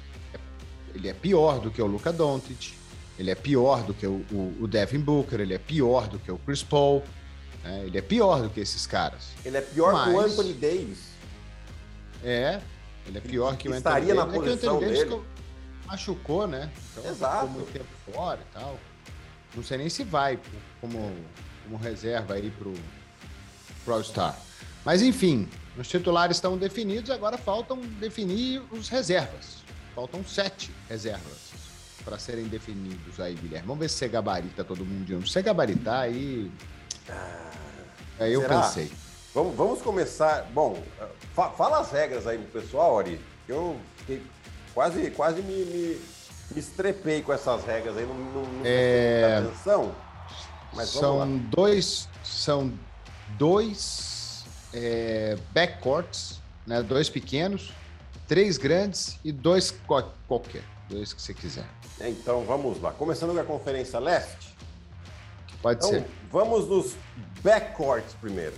ele 0.96 1.10
é 1.10 1.14
pior 1.14 1.60
do 1.60 1.70
que 1.70 1.82
o 1.82 1.86
Luca 1.86 2.12
Doncic, 2.12 2.74
ele 3.20 3.30
é 3.30 3.36
pior 3.36 3.84
do 3.84 3.94
que 3.94 4.08
o, 4.08 4.25
o, 4.32 4.58
o, 4.62 4.68
Devin 4.68 5.00
Booker, 5.00 5.40
ele 5.40 5.54
é 5.54 5.58
pior 5.58 6.08
do 6.08 6.18
que 6.18 6.32
o 6.32 6.38
Chris 6.38 6.64
Paul, 6.64 7.04
né? 7.64 7.84
ele 7.86 7.98
é 7.98 8.02
pior 8.02 8.42
do 8.42 8.50
que 8.50 8.60
esses 8.60 8.88
caras. 8.88 9.30
Ele 9.44 9.58
é 9.58 9.62
pior 9.62 9.94
Mas... 9.94 10.04
que 10.06 10.10
o 10.12 10.20
Anthony 10.20 10.54
Davis. 10.54 11.15
É, 12.25 12.60
ele 13.05 13.20
é 13.20 13.22
pior 13.22 13.55
que 13.55 13.70
o 13.70 13.74
Anthony 13.74 13.84
Davis. 13.84 14.10
Estaria 14.10 14.15
na 14.15 14.25
posição 14.25 14.77
é 14.82 14.88
dele. 14.88 15.22
Machucou, 15.86 16.48
né? 16.48 16.72
Então, 16.91 17.12
Exato. 17.12 17.36
Ficou 17.36 17.50
muito 17.50 17.72
tempo 17.72 17.86
fora 18.12 18.39
e 18.41 18.53
tal. 18.53 18.79
Não 19.55 19.63
sei 19.63 19.77
nem 19.77 19.89
se 19.89 20.03
vai 20.03 20.39
como, 20.82 21.13
como 21.63 21.77
reserva 21.77 22.34
aí 22.34 22.50
pro, 22.58 22.74
pro 23.84 23.94
All-Star. 23.94 24.36
Mas 24.84 25.03
enfim, 25.03 25.48
os 25.77 25.88
titulares 25.88 26.38
estão 26.38 26.58
definidos, 26.58 27.12
agora 27.12 27.38
faltam 27.38 27.77
definir 27.77 28.62
os 28.72 28.89
reservas. 28.89 29.63
Faltam 29.94 30.25
sete 30.25 30.72
reservas 30.89 31.53
para 32.03 32.17
serem 32.17 32.46
definidos 32.46 33.20
aí, 33.20 33.36
Guilherme. 33.36 33.67
Vamos 33.67 33.82
ver 33.82 33.89
se 33.89 33.98
você 33.98 34.08
gabarita 34.08 34.63
todo 34.63 34.84
mundo 34.84 35.05
de 35.05 35.15
um. 35.15 35.22
Se 35.22 35.32
você 35.32 35.41
gabaritar, 35.41 36.01
aí. 36.01 36.51
Ah, 37.08 37.51
aí 38.20 38.34
eu 38.34 38.41
será? 38.41 38.62
pensei. 38.62 38.91
Vamos, 39.36 39.54
vamos 39.54 39.82
começar. 39.82 40.44
Bom, 40.54 40.82
fa 41.34 41.50
fala 41.50 41.82
as 41.82 41.92
regras 41.92 42.25
aí 42.25 42.38
pro 42.38 42.62
pessoal, 42.62 42.98
Ari. 42.98 43.20
Eu 43.46 43.77
fiquei 43.98 44.24
quase, 44.74 45.12
quase 45.12 45.42
me, 45.42 45.65
me, 45.65 46.01
me 46.51 46.60
estrepei 46.60 47.22
com 47.22 47.34
essas 47.34 47.65
regras 47.65 47.98
aí, 47.98 48.06
não, 48.06 48.15
não, 48.15 48.42
não 48.44 48.62
é... 48.63 49.39
atenção. 49.39 49.94
Mas 50.74 50.88
são 50.88 51.38
dois, 51.38 52.08
são 52.24 52.72
dois 53.38 54.46
é, 54.74 55.38
backcourts, 55.54 56.39
né? 56.65 56.82
Dois 56.82 57.10
pequenos, 57.10 57.74
três 58.30 58.58
grandes 58.58 59.20
e 59.22 59.34
dois 59.34 59.70
qualquer, 60.27 60.63
dois 60.88 61.12
que 61.12 61.22
você 61.22 61.34
quiser. 61.34 61.68
É, 62.00 62.08
então 62.08 62.46
vamos 62.46 62.82
lá. 62.82 62.94
Começando 62.94 63.34
com 63.34 63.42
a 63.42 63.44
Conferência 63.44 64.00
Leste. 64.00 64.56
Pode 65.62 65.80
então, 65.80 65.89
ser. 65.89 66.06
Vamos 66.32 66.70
nos 66.70 66.96
backcourts 67.44 68.13
primeiro. 68.22 68.54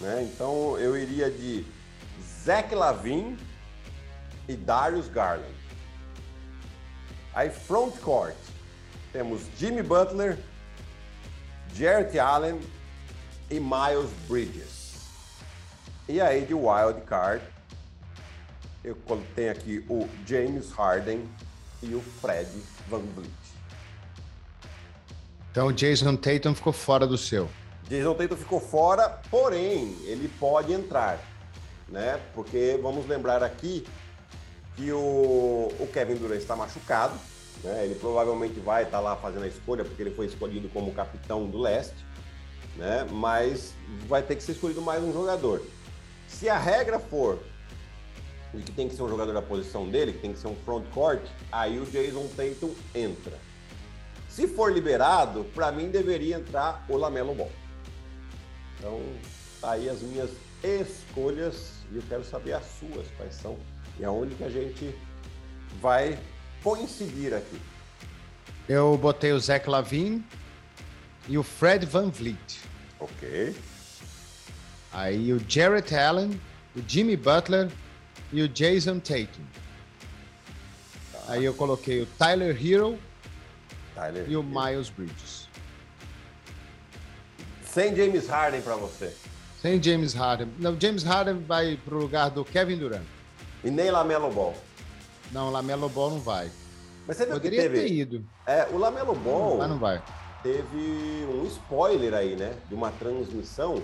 Né? 0.00 0.22
Então 0.32 0.78
eu 0.78 0.96
iria 0.96 1.30
de 1.30 1.64
Zach 2.44 2.74
Lavin 2.74 3.36
e 4.48 4.56
Darius 4.56 5.08
Garland. 5.08 5.54
Aí 7.34 7.50
frontcourt 7.50 8.34
temos 9.12 9.42
Jimmy 9.58 9.82
Butler, 9.82 10.38
Jarrett 11.74 12.18
Allen 12.18 12.60
e 13.50 13.60
Miles 13.60 14.10
Bridges. 14.26 14.80
E 16.08 16.20
aí 16.20 16.44
de 16.44 16.54
wild 16.54 17.02
card 17.02 17.44
eu 18.82 18.96
tenho 19.34 19.52
aqui 19.52 19.84
o 19.88 20.08
James 20.26 20.70
Harden 20.72 21.28
e 21.82 21.94
o 21.94 22.00
Fred 22.00 22.48
Van 22.88 23.00
Vliet. 23.14 23.30
Então 25.50 25.66
o 25.66 25.72
Jason 25.72 26.16
Tatum 26.16 26.54
ficou 26.54 26.72
fora 26.72 27.06
do 27.06 27.18
seu. 27.18 27.48
Jason 27.90 28.14
Tatum 28.14 28.36
ficou 28.36 28.60
fora, 28.60 29.20
porém 29.32 29.96
ele 30.04 30.30
pode 30.38 30.72
entrar, 30.72 31.18
né? 31.88 32.20
Porque 32.32 32.78
vamos 32.80 33.04
lembrar 33.08 33.42
aqui 33.42 33.84
que 34.76 34.92
o, 34.92 35.72
o 35.80 35.88
Kevin 35.92 36.14
Durant 36.14 36.38
está 36.38 36.54
machucado, 36.54 37.14
né? 37.64 37.84
Ele 37.84 37.96
provavelmente 37.96 38.60
vai 38.60 38.84
estar 38.84 39.00
lá 39.00 39.16
fazendo 39.16 39.42
a 39.42 39.48
escolha 39.48 39.84
porque 39.84 40.00
ele 40.00 40.12
foi 40.12 40.26
escolhido 40.26 40.68
como 40.68 40.94
capitão 40.94 41.50
do 41.50 41.58
leste, 41.58 41.96
né? 42.76 43.08
Mas 43.10 43.74
vai 44.06 44.22
ter 44.22 44.36
que 44.36 44.42
ser 44.44 44.52
escolhido 44.52 44.80
mais 44.80 45.02
um 45.02 45.12
jogador. 45.12 45.60
Se 46.28 46.48
a 46.48 46.56
regra 46.56 47.00
for 47.00 47.40
de 48.54 48.62
que 48.62 48.70
tem 48.70 48.88
que 48.88 48.94
ser 48.94 49.02
um 49.02 49.08
jogador 49.08 49.32
da 49.32 49.42
posição 49.42 49.88
dele, 49.88 50.12
que 50.12 50.20
tem 50.20 50.32
que 50.32 50.38
ser 50.38 50.46
um 50.46 50.56
front 50.64 50.84
court, 50.94 51.22
aí 51.50 51.80
o 51.80 51.84
Jason 51.86 52.28
Tatum 52.36 52.72
entra. 52.94 53.36
Se 54.28 54.46
for 54.46 54.72
liberado, 54.72 55.42
para 55.52 55.72
mim 55.72 55.88
deveria 55.88 56.36
entrar 56.36 56.84
o 56.88 56.96
Lamelo 56.96 57.34
Ball. 57.34 57.50
Então, 58.80 58.98
tá 59.60 59.72
aí 59.72 59.90
as 59.90 60.00
minhas 60.00 60.30
escolhas 60.64 61.72
e 61.92 61.96
eu 61.96 62.02
quero 62.08 62.24
saber 62.24 62.54
as 62.54 62.64
suas, 62.64 63.06
quais 63.18 63.34
são 63.34 63.58
e 63.98 64.04
aonde 64.04 64.34
que 64.34 64.42
a 64.42 64.48
gente 64.48 64.94
vai 65.82 66.18
coincidir 66.62 67.34
aqui. 67.34 67.60
Eu 68.66 68.96
botei 68.96 69.32
o 69.32 69.38
Zach 69.38 69.68
Lavine 69.68 70.24
e 71.28 71.36
o 71.36 71.42
Fred 71.42 71.84
Van 71.84 72.08
Vliet. 72.08 72.60
Ok. 72.98 73.54
Aí 74.90 75.30
o 75.30 75.40
Jarrett 75.46 75.94
Allen, 75.94 76.40
o 76.74 76.80
Jimmy 76.86 77.18
Butler 77.18 77.70
e 78.32 78.40
o 78.40 78.48
Jason 78.48 78.98
Tatum. 78.98 79.44
Tá. 81.12 81.24
Aí 81.28 81.44
eu 81.44 81.52
coloquei 81.52 82.00
o 82.00 82.06
Tyler 82.06 82.56
Hero 82.56 82.98
Tyler 83.94 84.24
e 84.26 84.36
o 84.36 84.42
Miles 84.42 84.88
Bridges. 84.88 85.49
Sem 87.72 87.94
James 87.94 88.26
Harden 88.26 88.62
para 88.62 88.74
você? 88.74 89.14
Sem 89.62 89.80
James 89.80 90.12
Harden. 90.12 90.48
Não, 90.58 90.78
James 90.78 91.04
Harden 91.04 91.38
vai 91.46 91.78
pro 91.84 91.98
lugar 91.98 92.30
do 92.30 92.44
Kevin 92.44 92.76
Durant. 92.76 93.04
E 93.62 93.70
nem 93.70 93.90
Lamelo 93.90 94.30
Ball? 94.30 94.54
Não, 95.30 95.50
Lamelo 95.50 95.88
Ball 95.88 96.10
não 96.10 96.18
vai. 96.18 96.50
Mas 97.06 97.16
você 97.16 97.26
Poderia 97.26 97.62
teve... 97.62 97.80
ter 97.80 97.92
ido. 97.92 98.24
É, 98.46 98.66
o 98.72 98.78
Lamelo 98.78 99.14
Ball... 99.14 99.58
Mas 99.58 99.68
não 99.68 99.78
vai. 99.78 100.02
Teve 100.42 101.26
um 101.28 101.44
spoiler 101.46 102.14
aí, 102.14 102.34
né? 102.34 102.54
De 102.68 102.74
uma 102.74 102.90
transmissão 102.90 103.80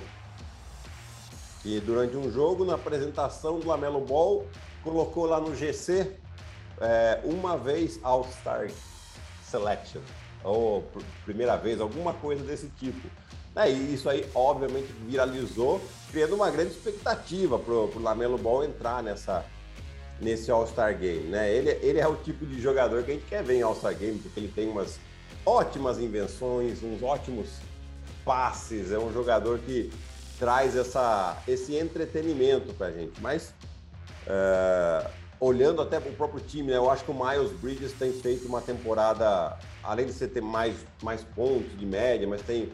que 1.62 1.78
durante 1.80 2.16
um 2.16 2.30
jogo, 2.30 2.64
na 2.64 2.74
apresentação 2.74 3.60
do 3.60 3.68
Lamelo 3.68 4.00
Ball, 4.00 4.46
colocou 4.82 5.26
lá 5.26 5.40
no 5.40 5.54
GC 5.54 6.12
é, 6.80 7.20
uma 7.22 7.56
vez 7.56 8.00
All-Star 8.02 8.68
Selection, 9.44 10.00
ou 10.42 10.84
primeira 11.24 11.56
vez, 11.56 11.80
alguma 11.80 12.14
coisa 12.14 12.42
desse 12.42 12.68
tipo. 12.70 13.08
É, 13.56 13.70
e 13.70 13.94
isso 13.94 14.08
aí, 14.10 14.28
obviamente, 14.34 14.92
viralizou, 15.06 15.80
criando 16.10 16.34
uma 16.34 16.50
grande 16.50 16.72
expectativa 16.72 17.58
para 17.58 17.72
o 17.72 17.98
Lamelo 17.98 18.36
Ball 18.36 18.64
entrar 18.64 19.02
nessa, 19.02 19.46
nesse 20.20 20.50
All-Star 20.50 20.96
Game. 20.98 21.28
Né? 21.28 21.50
Ele, 21.50 21.70
ele 21.82 21.98
é 21.98 22.06
o 22.06 22.16
tipo 22.16 22.44
de 22.44 22.60
jogador 22.60 23.02
que 23.02 23.12
a 23.12 23.14
gente 23.14 23.24
quer 23.24 23.42
ver 23.42 23.54
em 23.54 23.62
All-Star 23.62 23.96
Game, 23.96 24.18
porque 24.18 24.38
ele 24.38 24.52
tem 24.54 24.68
umas 24.68 25.00
ótimas 25.44 25.98
invenções, 25.98 26.82
uns 26.82 27.02
ótimos 27.02 27.48
passes, 28.26 28.92
é 28.92 28.98
um 28.98 29.10
jogador 29.10 29.58
que 29.60 29.90
traz 30.38 30.76
essa, 30.76 31.38
esse 31.48 31.74
entretenimento 31.76 32.74
para 32.74 32.88
a 32.88 32.92
gente. 32.92 33.18
Mas 33.22 33.54
uh, 34.26 35.08
olhando 35.40 35.80
até 35.80 35.98
para 35.98 36.10
o 36.10 36.14
próprio 36.14 36.40
time, 36.40 36.72
né, 36.72 36.76
eu 36.76 36.90
acho 36.90 37.04
que 37.04 37.10
o 37.10 37.14
Miles 37.14 37.52
Bridges 37.52 37.92
tem 37.92 38.12
feito 38.12 38.46
uma 38.46 38.60
temporada, 38.60 39.56
além 39.82 40.04
de 40.04 40.12
você 40.12 40.28
ter 40.28 40.42
mais, 40.42 40.76
mais 41.02 41.22
pontos 41.22 41.78
de 41.78 41.86
média, 41.86 42.28
mas 42.28 42.42
tem 42.42 42.70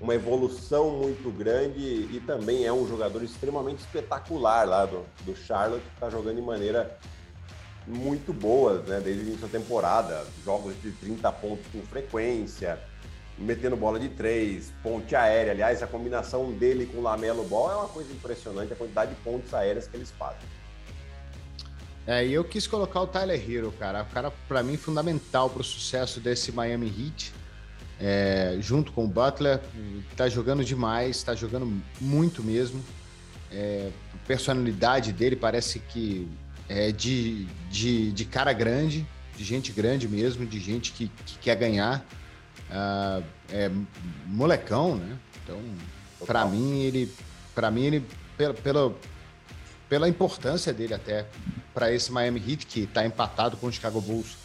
uma 0.00 0.14
evolução 0.14 0.90
muito 0.90 1.30
grande 1.30 1.80
e 1.80 2.22
também 2.26 2.64
é 2.64 2.72
um 2.72 2.86
jogador 2.86 3.22
extremamente 3.22 3.80
espetacular 3.80 4.68
lá 4.68 4.84
do, 4.84 5.04
do 5.24 5.34
Charlotte, 5.34 5.82
que 5.82 5.94
está 5.94 6.10
jogando 6.10 6.36
de 6.36 6.42
maneira 6.42 6.98
muito 7.86 8.32
boa 8.32 8.82
né, 8.82 9.00
desde 9.00 9.22
o 9.22 9.26
início 9.26 9.46
da 9.46 9.58
temporada. 9.58 10.24
Jogos 10.44 10.74
de 10.82 10.90
30 10.92 11.32
pontos 11.32 11.66
com 11.72 11.80
frequência, 11.82 12.78
metendo 13.38 13.76
bola 13.76 13.98
de 13.98 14.10
três, 14.10 14.72
ponte 14.82 15.14
aérea. 15.14 15.52
Aliás, 15.52 15.82
a 15.82 15.86
combinação 15.86 16.52
dele 16.52 16.86
com 16.86 16.98
o 16.98 17.02
Lamelo 17.02 17.44
Ball 17.44 17.70
é 17.70 17.76
uma 17.76 17.88
coisa 17.88 18.12
impressionante, 18.12 18.72
a 18.72 18.76
quantidade 18.76 19.14
de 19.14 19.20
pontos 19.22 19.54
aéreas 19.54 19.86
que 19.86 19.96
eles 19.96 20.10
fazem. 20.10 20.56
É, 22.06 22.24
e 22.24 22.32
eu 22.32 22.44
quis 22.44 22.66
colocar 22.66 23.00
o 23.00 23.06
Tyler 23.06 23.50
Hero, 23.50 23.72
cara. 23.72 24.02
O 24.02 24.06
cara, 24.06 24.30
para 24.46 24.62
mim, 24.62 24.76
fundamental 24.76 25.50
para 25.50 25.60
o 25.60 25.64
sucesso 25.64 26.20
desse 26.20 26.52
Miami 26.52 26.86
Heat. 26.86 27.32
É, 27.98 28.58
junto 28.60 28.92
com 28.92 29.04
o 29.04 29.08
Butler, 29.08 29.60
tá 30.16 30.28
jogando 30.28 30.64
demais, 30.64 31.22
tá 31.22 31.34
jogando 31.34 31.82
muito 32.00 32.42
mesmo. 32.42 32.84
É, 33.50 33.90
a 34.14 34.26
personalidade 34.26 35.12
dele 35.12 35.36
parece 35.36 35.78
que 35.78 36.28
é 36.68 36.92
de, 36.92 37.46
de, 37.70 38.12
de 38.12 38.24
cara 38.24 38.52
grande, 38.52 39.06
de 39.36 39.44
gente 39.44 39.72
grande 39.72 40.08
mesmo, 40.08 40.44
de 40.44 40.58
gente 40.58 40.92
que, 40.92 41.10
que 41.24 41.38
quer 41.38 41.56
ganhar. 41.56 42.04
Uh, 42.68 43.24
é 43.50 43.70
molecão, 44.26 44.96
né? 44.96 45.16
Então, 45.42 45.60
para 46.26 46.44
mim, 46.44 46.80
ele, 46.80 47.12
para 47.54 47.70
mim, 47.70 47.84
ele, 47.84 48.06
pela, 48.36 48.54
pela, 48.54 48.94
pela 49.88 50.08
importância 50.08 50.72
dele 50.72 50.94
até 50.94 51.26
para 51.72 51.92
esse 51.92 52.10
Miami 52.10 52.42
Heat 52.46 52.66
que 52.66 52.80
está 52.80 53.06
empatado 53.06 53.56
com 53.56 53.68
o 53.68 53.72
Chicago 53.72 54.00
Bulls 54.00 54.36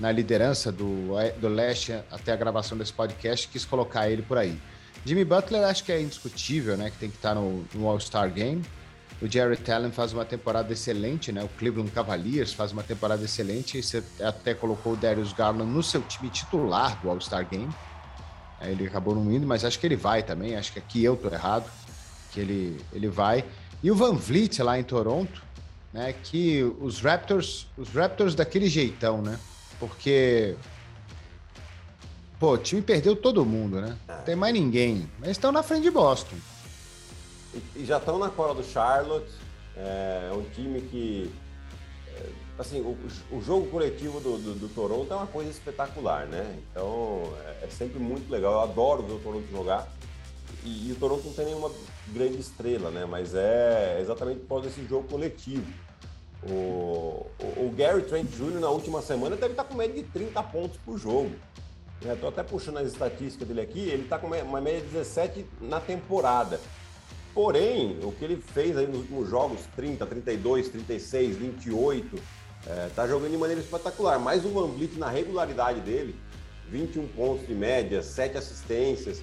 na 0.00 0.10
liderança 0.10 0.72
do, 0.72 1.10
do 1.38 1.48
leste 1.48 1.92
até 2.10 2.32
a 2.32 2.36
gravação 2.36 2.76
desse 2.76 2.92
podcast, 2.92 3.46
quis 3.46 3.66
colocar 3.66 4.08
ele 4.08 4.22
por 4.22 4.38
aí. 4.38 4.58
Jimmy 5.04 5.24
Butler 5.24 5.62
acho 5.64 5.84
que 5.84 5.92
é 5.92 6.00
indiscutível, 6.00 6.76
né? 6.76 6.90
Que 6.90 6.96
tem 6.96 7.10
que 7.10 7.16
estar 7.16 7.34
tá 7.34 7.34
no, 7.34 7.64
no 7.74 7.86
All-Star 7.86 8.30
Game. 8.30 8.64
O 9.20 9.30
Jarrett 9.30 9.70
Allen 9.70 9.92
faz 9.92 10.14
uma 10.14 10.24
temporada 10.24 10.72
excelente, 10.72 11.30
né? 11.30 11.44
O 11.44 11.48
Cleveland 11.48 11.90
Cavaliers 11.90 12.54
faz 12.54 12.72
uma 12.72 12.82
temporada 12.82 13.22
excelente. 13.22 13.78
E 13.78 13.82
você 13.82 14.02
até 14.22 14.54
colocou 14.54 14.94
o 14.94 14.96
Darius 14.96 15.34
Garland 15.34 15.70
no 15.70 15.82
seu 15.82 16.00
time 16.02 16.30
titular 16.30 16.98
do 17.02 17.10
All-Star 17.10 17.46
Game. 17.46 17.70
Ele 18.62 18.86
acabou 18.86 19.14
não 19.14 19.30
indo, 19.30 19.46
mas 19.46 19.64
acho 19.64 19.78
que 19.78 19.86
ele 19.86 19.96
vai 19.96 20.22
também. 20.22 20.56
Acho 20.56 20.72
que 20.72 20.78
aqui 20.78 21.04
eu 21.04 21.16
tô 21.16 21.28
errado, 21.28 21.70
que 22.32 22.40
ele, 22.40 22.80
ele 22.92 23.08
vai. 23.08 23.44
E 23.82 23.90
o 23.90 23.94
Van 23.94 24.14
Vliet 24.14 24.62
lá 24.62 24.78
em 24.78 24.82
Toronto, 24.82 25.42
né? 25.92 26.14
Que 26.24 26.62
os 26.80 27.00
Raptors, 27.00 27.66
os 27.76 27.90
Raptors 27.90 28.34
daquele 28.34 28.68
jeitão, 28.68 29.20
né? 29.20 29.38
Porque 29.80 30.54
pô, 32.38 32.52
o 32.52 32.58
time 32.58 32.82
perdeu 32.82 33.16
todo 33.16 33.44
mundo, 33.44 33.80
né? 33.80 33.96
Não 34.06 34.22
tem 34.22 34.36
mais 34.36 34.52
ninguém. 34.52 35.10
Mas 35.18 35.30
estão 35.30 35.50
na 35.50 35.62
frente 35.62 35.82
de 35.82 35.90
Boston. 35.90 36.36
E, 37.74 37.84
já 37.84 37.96
estão 37.96 38.18
na 38.18 38.28
cola 38.28 38.54
do 38.54 38.62
Charlotte. 38.62 39.32
É 39.76 40.30
um 40.34 40.42
time 40.50 40.82
que. 40.82 41.32
É, 42.14 42.26
assim, 42.58 42.80
o, 42.80 42.96
o 43.32 43.40
jogo 43.40 43.68
coletivo 43.68 44.20
do, 44.20 44.38
do, 44.38 44.54
do, 44.54 44.68
Toronto 44.68 45.12
é 45.12 45.16
uma 45.16 45.26
coisa 45.26 45.50
espetacular, 45.50 46.26
né? 46.26 46.58
Então 46.70 47.22
é, 47.46 47.64
é, 47.64 47.68
sempre 47.70 47.98
muito 47.98 48.30
legal. 48.30 48.52
Eu 48.52 48.60
adoro 48.60 49.02
ver 49.02 49.14
o 49.14 49.18
Toronto 49.18 49.50
jogar. 49.50 49.88
E, 50.62 50.88
e, 50.88 50.92
o 50.92 50.96
Toronto 50.96 51.24
não 51.24 51.32
tem 51.32 51.46
nenhuma 51.46 51.70
grande 52.08 52.38
estrela, 52.38 52.90
né? 52.90 53.06
Mas 53.06 53.34
é 53.34 53.98
exatamente 54.00 54.40
por 54.40 54.48
causa 54.48 54.68
desse 54.68 54.86
jogo 54.86 55.08
coletivo. 55.08 55.89
O, 56.42 57.26
o, 57.38 57.66
o 57.66 57.74
Gary 57.76 58.02
Trent 58.02 58.28
Jr. 58.30 58.60
na 58.60 58.70
última 58.70 59.02
semana 59.02 59.36
deve 59.36 59.52
estar 59.52 59.64
com 59.64 59.74
média 59.74 60.02
de 60.02 60.08
30 60.08 60.42
pontos 60.44 60.78
por 60.84 60.98
jogo. 60.98 61.32
Estou 62.02 62.30
até 62.30 62.42
puxando 62.42 62.78
as 62.78 62.86
estatísticas 62.86 63.46
dele 63.46 63.60
aqui, 63.60 63.80
ele 63.80 64.04
está 64.04 64.18
com 64.18 64.26
uma 64.26 64.60
média 64.60 64.80
de 64.80 64.86
17 64.86 65.44
na 65.60 65.80
temporada. 65.80 66.58
Porém, 67.34 67.98
o 68.02 68.10
que 68.10 68.24
ele 68.24 68.36
fez 68.36 68.76
aí 68.76 68.86
nos 68.86 69.00
últimos 69.00 69.28
jogos, 69.28 69.60
30, 69.76 70.06
32, 70.06 70.68
36, 70.68 71.36
28, 71.36 72.18
É, 72.66 72.90
tá 72.94 73.06
jogando 73.06 73.30
de 73.30 73.38
maneira 73.38 73.58
espetacular, 73.62 74.18
mas 74.18 74.44
o 74.44 74.50
Van 74.50 74.66
Vliet 74.66 74.98
na 74.98 75.08
regularidade 75.08 75.80
dele, 75.80 76.14
21 76.68 77.08
pontos 77.08 77.46
de 77.46 77.54
média, 77.54 78.02
7 78.02 78.36
assistências, 78.36 79.22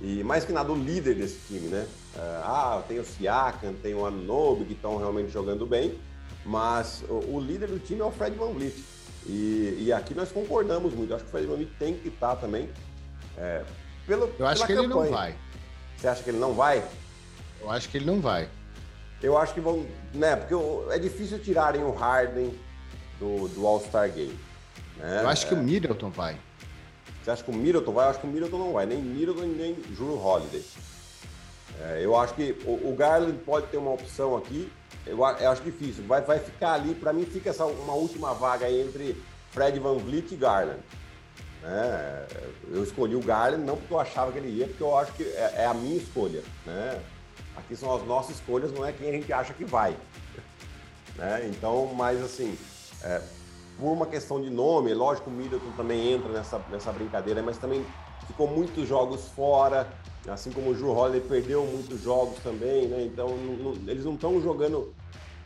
e 0.00 0.24
mais 0.24 0.46
que 0.46 0.52
nada 0.52 0.72
o 0.72 0.74
líder 0.74 1.14
desse 1.14 1.38
time, 1.48 1.68
né? 1.68 1.86
É, 2.16 2.20
ah, 2.42 2.82
tem 2.88 2.98
o 2.98 3.04
Siakam, 3.04 3.74
tem 3.82 3.94
o 3.94 4.06
Anunobi 4.06 4.64
que 4.64 4.72
estão 4.72 4.96
realmente 4.96 5.30
jogando 5.30 5.66
bem, 5.66 5.98
mas 6.48 7.04
o, 7.10 7.34
o, 7.34 7.40
líder 7.40 7.68
do 7.68 7.78
time 7.78 8.00
é 8.00 8.04
o 8.04 8.10
Fred 8.10 8.34
Van 8.34 8.50
Vliet. 8.52 8.74
E, 9.26 9.84
e 9.84 9.92
aqui 9.92 10.14
nós 10.14 10.32
concordamos 10.32 10.94
muito. 10.94 11.14
Acho 11.14 11.22
que 11.22 11.28
o 11.28 11.32
Fred 11.32 11.46
Van 11.46 11.56
Vliet 11.56 11.70
tem 11.78 11.94
que 11.94 12.08
estar 12.08 12.36
também. 12.36 12.70
É, 13.36 13.62
pelo, 14.06 14.32
Eu 14.38 14.46
acho 14.46 14.66
que 14.66 14.74
campanha. 14.74 14.86
ele 14.86 14.94
não 14.94 15.10
vai. 15.10 15.36
Você 15.96 16.08
acha 16.08 16.22
que 16.22 16.30
ele 16.30 16.38
não 16.38 16.54
vai? 16.54 16.82
Eu 17.60 17.70
acho 17.70 17.88
que 17.90 17.98
ele 17.98 18.06
não 18.06 18.20
vai. 18.20 18.48
Eu 19.22 19.36
acho 19.36 19.52
que 19.52 19.60
vão. 19.60 19.86
Né, 20.14 20.36
porque 20.36 20.54
é 20.90 20.98
difícil 20.98 21.38
tirarem 21.38 21.84
o 21.84 21.90
Harden 21.90 22.54
do, 23.20 23.48
do 23.48 23.66
All-Star 23.66 24.10
Game. 24.10 24.38
Né? 24.96 25.20
Eu 25.22 25.28
acho 25.28 25.46
que 25.46 25.54
o 25.54 25.58
Middleton 25.58 26.08
vai. 26.08 26.38
Você 27.22 27.30
acha 27.30 27.44
que 27.44 27.50
o 27.50 27.54
Middleton 27.54 27.92
vai? 27.92 28.06
Eu 28.06 28.10
acho 28.10 28.20
que 28.20 28.26
o 28.26 28.30
Middleton 28.30 28.58
não 28.58 28.72
vai. 28.72 28.86
Nem 28.86 29.02
Middleton, 29.02 29.42
nem 29.42 29.76
Juro 29.94 30.18
Holiday. 30.18 30.64
É, 31.80 32.00
eu 32.04 32.16
acho 32.16 32.34
que 32.34 32.56
o, 32.64 32.90
o, 32.90 32.94
Garland 32.96 33.38
pode 33.38 33.66
ter 33.68 33.76
uma 33.76 33.92
opção 33.92 34.36
aqui. 34.36 34.70
Eu, 35.06 35.18
eu 35.18 35.50
acho 35.50 35.62
difícil. 35.62 36.04
Vai, 36.06 36.20
vai 36.22 36.38
ficar 36.38 36.72
ali, 36.72 36.94
para 36.94 37.12
mim, 37.12 37.24
fica 37.24 37.50
essa 37.50 37.64
uma 37.64 37.94
última 37.94 38.34
vaga 38.34 38.70
entre 38.70 39.20
Fred 39.50 39.78
Van 39.78 39.96
Vliet 39.96 40.32
e 40.32 40.36
Garland. 40.36 40.80
É, 41.64 42.26
eu 42.70 42.82
escolhi 42.82 43.16
o 43.16 43.20
Garland 43.20 43.64
não 43.64 43.76
porque 43.76 43.92
eu 43.92 44.00
achava 44.00 44.30
que 44.32 44.38
ele 44.38 44.48
ia, 44.48 44.66
porque 44.66 44.82
eu 44.82 44.96
acho 44.96 45.12
que 45.12 45.22
é, 45.22 45.54
é 45.58 45.66
a 45.66 45.74
minha 45.74 45.96
escolha. 45.96 46.42
Né? 46.66 47.00
Aqui 47.56 47.76
são 47.76 47.94
as 47.94 48.04
nossas 48.06 48.36
escolhas, 48.36 48.72
não 48.72 48.84
é 48.84 48.92
quem 48.92 49.08
a 49.08 49.12
gente 49.12 49.32
acha 49.32 49.52
que 49.54 49.64
vai. 49.64 49.96
Né? 51.16 51.50
Então, 51.50 51.92
mas 51.96 52.22
assim, 52.22 52.56
é, 53.02 53.20
por 53.76 53.92
uma 53.92 54.06
questão 54.06 54.40
de 54.40 54.48
nome, 54.50 54.94
lógico, 54.94 55.30
o 55.30 55.32
Middleton 55.32 55.72
também 55.76 56.12
entra 56.12 56.28
nessa, 56.28 56.60
nessa 56.70 56.92
brincadeira, 56.92 57.42
mas 57.42 57.58
também 57.58 57.84
ficou 58.28 58.46
muitos 58.46 58.88
jogos 58.88 59.28
fora, 59.34 59.88
assim 60.28 60.50
como 60.52 60.70
o 60.70 60.74
Drew 60.74 60.90
Holiday 60.90 61.20
perdeu 61.28 61.66
muitos 61.66 62.02
jogos 62.02 62.38
também, 62.40 62.86
né? 62.86 63.02
Então, 63.02 63.28
não, 63.28 63.72
não, 63.72 63.90
eles 63.90 64.04
não 64.04 64.14
estão 64.14 64.40
jogando 64.40 64.94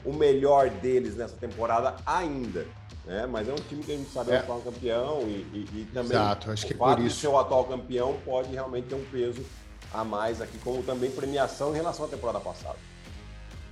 o 0.04 0.12
melhor 0.12 0.68
deles 0.68 1.16
nessa 1.16 1.36
temporada 1.36 1.96
ainda. 2.04 2.66
Né? 3.04 3.26
Mas 3.26 3.48
é 3.48 3.52
um 3.52 3.56
time 3.56 3.82
que 3.82 3.92
a 3.92 3.96
gente 3.96 4.10
sabe 4.10 4.32
é, 4.32 4.36
o 4.36 4.38
atual 4.40 4.60
campeão 4.60 5.22
e, 5.22 5.46
e, 5.52 5.68
e 5.74 5.88
também 5.92 6.12
Exato, 6.12 6.50
acho 6.50 6.66
que 6.66 6.74
o 6.74 6.76
fato 6.76 6.96
por 6.96 7.04
isso. 7.04 7.16
de 7.16 7.20
ser 7.20 7.28
o 7.28 7.38
atual 7.38 7.64
campeão 7.64 8.16
pode 8.24 8.52
realmente 8.52 8.88
ter 8.88 8.94
um 8.94 9.04
peso 9.04 9.44
a 9.92 10.04
mais 10.04 10.40
aqui, 10.40 10.58
como 10.58 10.82
também 10.82 11.10
premiação 11.10 11.72
em 11.72 11.76
relação 11.76 12.04
à 12.04 12.08
temporada 12.08 12.40
passada. 12.40 12.76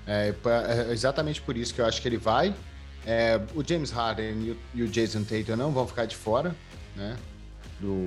É, 0.06 0.34
é 0.88 0.92
exatamente 0.92 1.40
por 1.40 1.56
isso 1.56 1.72
que 1.74 1.80
eu 1.80 1.86
acho 1.86 2.00
que 2.02 2.08
ele 2.08 2.16
vai. 2.16 2.54
É, 3.06 3.40
o 3.54 3.66
James 3.66 3.90
Harden 3.90 4.42
e 4.42 4.50
o, 4.50 4.58
e 4.74 4.82
o, 4.82 4.88
Jason 4.88 5.22
Tatum 5.22 5.56
não 5.56 5.72
vão 5.72 5.86
ficar 5.86 6.04
de 6.04 6.16
fora 6.16 6.54
né, 6.94 7.16
do, 7.80 8.06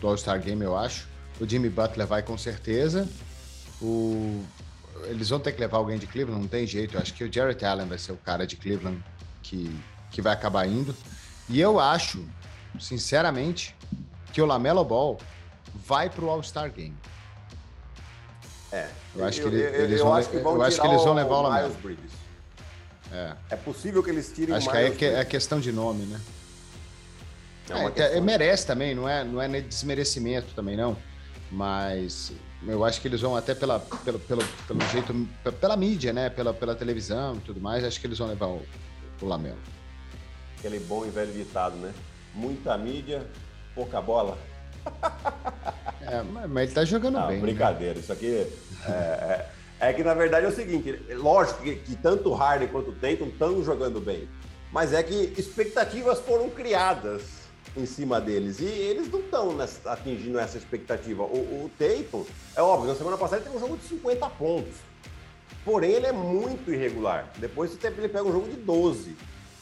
do 0.00 0.08
All-Star 0.08 0.40
Game, 0.40 0.62
eu 0.62 0.76
acho. 0.76 1.08
O 1.40 1.48
Jimmy 1.48 1.68
Butler 1.68 2.06
vai 2.06 2.22
com 2.22 2.36
certeza. 2.36 3.08
O, 3.80 4.44
eles 5.04 5.28
vão 5.28 5.38
ter 5.38 5.52
que 5.52 5.60
levar 5.60 5.78
alguém 5.78 5.98
de 5.98 6.06
Cleveland, 6.06 6.42
não 6.42 6.48
tem 6.48 6.66
jeito. 6.66 6.96
Eu 6.96 7.00
acho 7.00 7.14
que 7.14 7.24
o 7.24 7.32
Jarrett 7.32 7.64
Allen 7.64 7.86
vai 7.86 7.98
ser 7.98 8.12
o 8.12 8.16
cara 8.16 8.46
de 8.46 8.56
Cleveland 8.56 9.02
que, 9.42 9.74
que 10.10 10.20
vai 10.20 10.32
acabar 10.32 10.66
indo. 10.66 10.94
E 11.48 11.60
eu 11.60 11.80
acho, 11.80 12.24
sinceramente, 12.78 13.74
que 14.32 14.40
o 14.40 14.46
Lamelo 14.46 14.84
Ball 14.84 15.18
vai 15.86 16.10
para 16.10 16.24
o 16.24 16.30
All-Star 16.30 16.70
Game. 16.70 16.96
É. 18.72 18.88
Eu 19.14 19.24
acho 19.24 19.40
que, 19.40 19.48
ele, 19.48 19.60
eu, 19.60 19.74
eles, 19.84 19.98
eu 19.98 20.06
vão, 20.06 20.14
acho 20.14 20.28
que 20.28 20.38
vão 20.38 20.54
eu 20.54 20.62
acho 20.62 20.80
que 20.80 20.86
eles 20.86 21.02
vão 21.02 21.14
levar 21.14 21.36
o 21.36 21.42
Lamelo. 21.42 21.76
É. 23.12 23.34
é 23.50 23.56
possível 23.56 24.02
que 24.04 24.10
eles 24.10 24.32
tirem 24.32 24.54
Acho 24.54 24.70
que 24.70 24.76
aí 24.76 24.96
é, 25.00 25.20
é 25.20 25.24
questão 25.24 25.58
de 25.58 25.72
nome, 25.72 26.04
né? 26.06 26.20
É, 27.96 28.18
é 28.18 28.20
merece 28.20 28.66
também, 28.66 28.94
não 28.94 29.08
é, 29.08 29.24
não 29.24 29.40
é 29.40 29.48
desmerecimento 29.60 30.54
também, 30.54 30.76
não. 30.76 30.96
Mas 31.50 32.32
eu 32.66 32.84
acho 32.84 33.00
que 33.00 33.08
eles 33.08 33.20
vão 33.20 33.34
até 33.34 33.54
pela, 33.54 33.80
pelo, 33.80 34.18
pelo, 34.20 34.42
pelo 34.66 34.80
jeito, 34.88 35.28
pela 35.60 35.76
mídia, 35.76 36.12
né? 36.12 36.30
Pela, 36.30 36.52
pela 36.52 36.74
televisão 36.74 37.36
e 37.36 37.40
tudo 37.40 37.60
mais, 37.60 37.84
acho 37.84 38.00
que 38.00 38.06
eles 38.06 38.18
vão 38.18 38.28
levar 38.28 38.46
o, 38.46 38.62
o 39.20 39.26
Lamelo. 39.26 39.58
Aquele 40.58 40.78
bom 40.80 41.06
e 41.06 41.10
velho 41.10 41.32
ditado, 41.32 41.76
né? 41.76 41.92
Muita 42.34 42.76
mídia, 42.76 43.26
pouca 43.74 44.00
bola. 44.00 44.36
É, 46.02 46.22
mas 46.22 46.68
ele 46.68 46.72
tá 46.72 46.84
jogando 46.84 47.14
Não, 47.14 47.28
bem. 47.28 47.36
Né? 47.36 47.42
Brincadeira, 47.42 47.94
né? 47.94 48.00
isso 48.00 48.12
aqui 48.12 48.26
é, 48.26 48.90
é, 48.90 49.46
é, 49.78 49.92
que 49.92 50.02
na 50.02 50.14
verdade 50.14 50.46
é 50.46 50.48
o 50.48 50.52
seguinte: 50.52 50.98
lógico 51.10 51.62
que, 51.62 51.76
que 51.76 51.94
tanto 51.94 52.30
o 52.30 52.34
Harden 52.34 52.68
quanto 52.68 52.90
o 52.90 52.94
Tatum 52.94 53.26
estão 53.26 53.62
jogando 53.62 54.00
bem, 54.00 54.26
mas 54.72 54.92
é 54.92 55.02
que 55.02 55.34
expectativas 55.36 56.18
foram 56.20 56.48
criadas 56.48 57.39
em 57.76 57.86
cima 57.86 58.20
deles 58.20 58.58
e 58.60 58.64
eles 58.64 59.10
não 59.10 59.20
estão 59.20 59.56
atingindo 59.86 60.38
essa 60.38 60.58
expectativa. 60.58 61.22
O, 61.22 61.36
o 61.36 61.70
é 62.56 62.62
óbvio, 62.62 62.88
na 62.88 62.96
semana 62.96 63.16
passada 63.16 63.36
ele 63.36 63.44
teve 63.44 63.56
um 63.56 63.60
jogo 63.60 63.76
de 63.76 63.84
50 63.88 64.30
pontos, 64.30 64.74
porém 65.64 65.92
ele 65.92 66.06
é 66.06 66.12
muito 66.12 66.72
irregular. 66.72 67.30
Depois 67.38 67.76
ele 67.82 68.08
pega 68.08 68.24
um 68.24 68.32
jogo 68.32 68.48
de 68.48 68.56
12, 68.56 69.16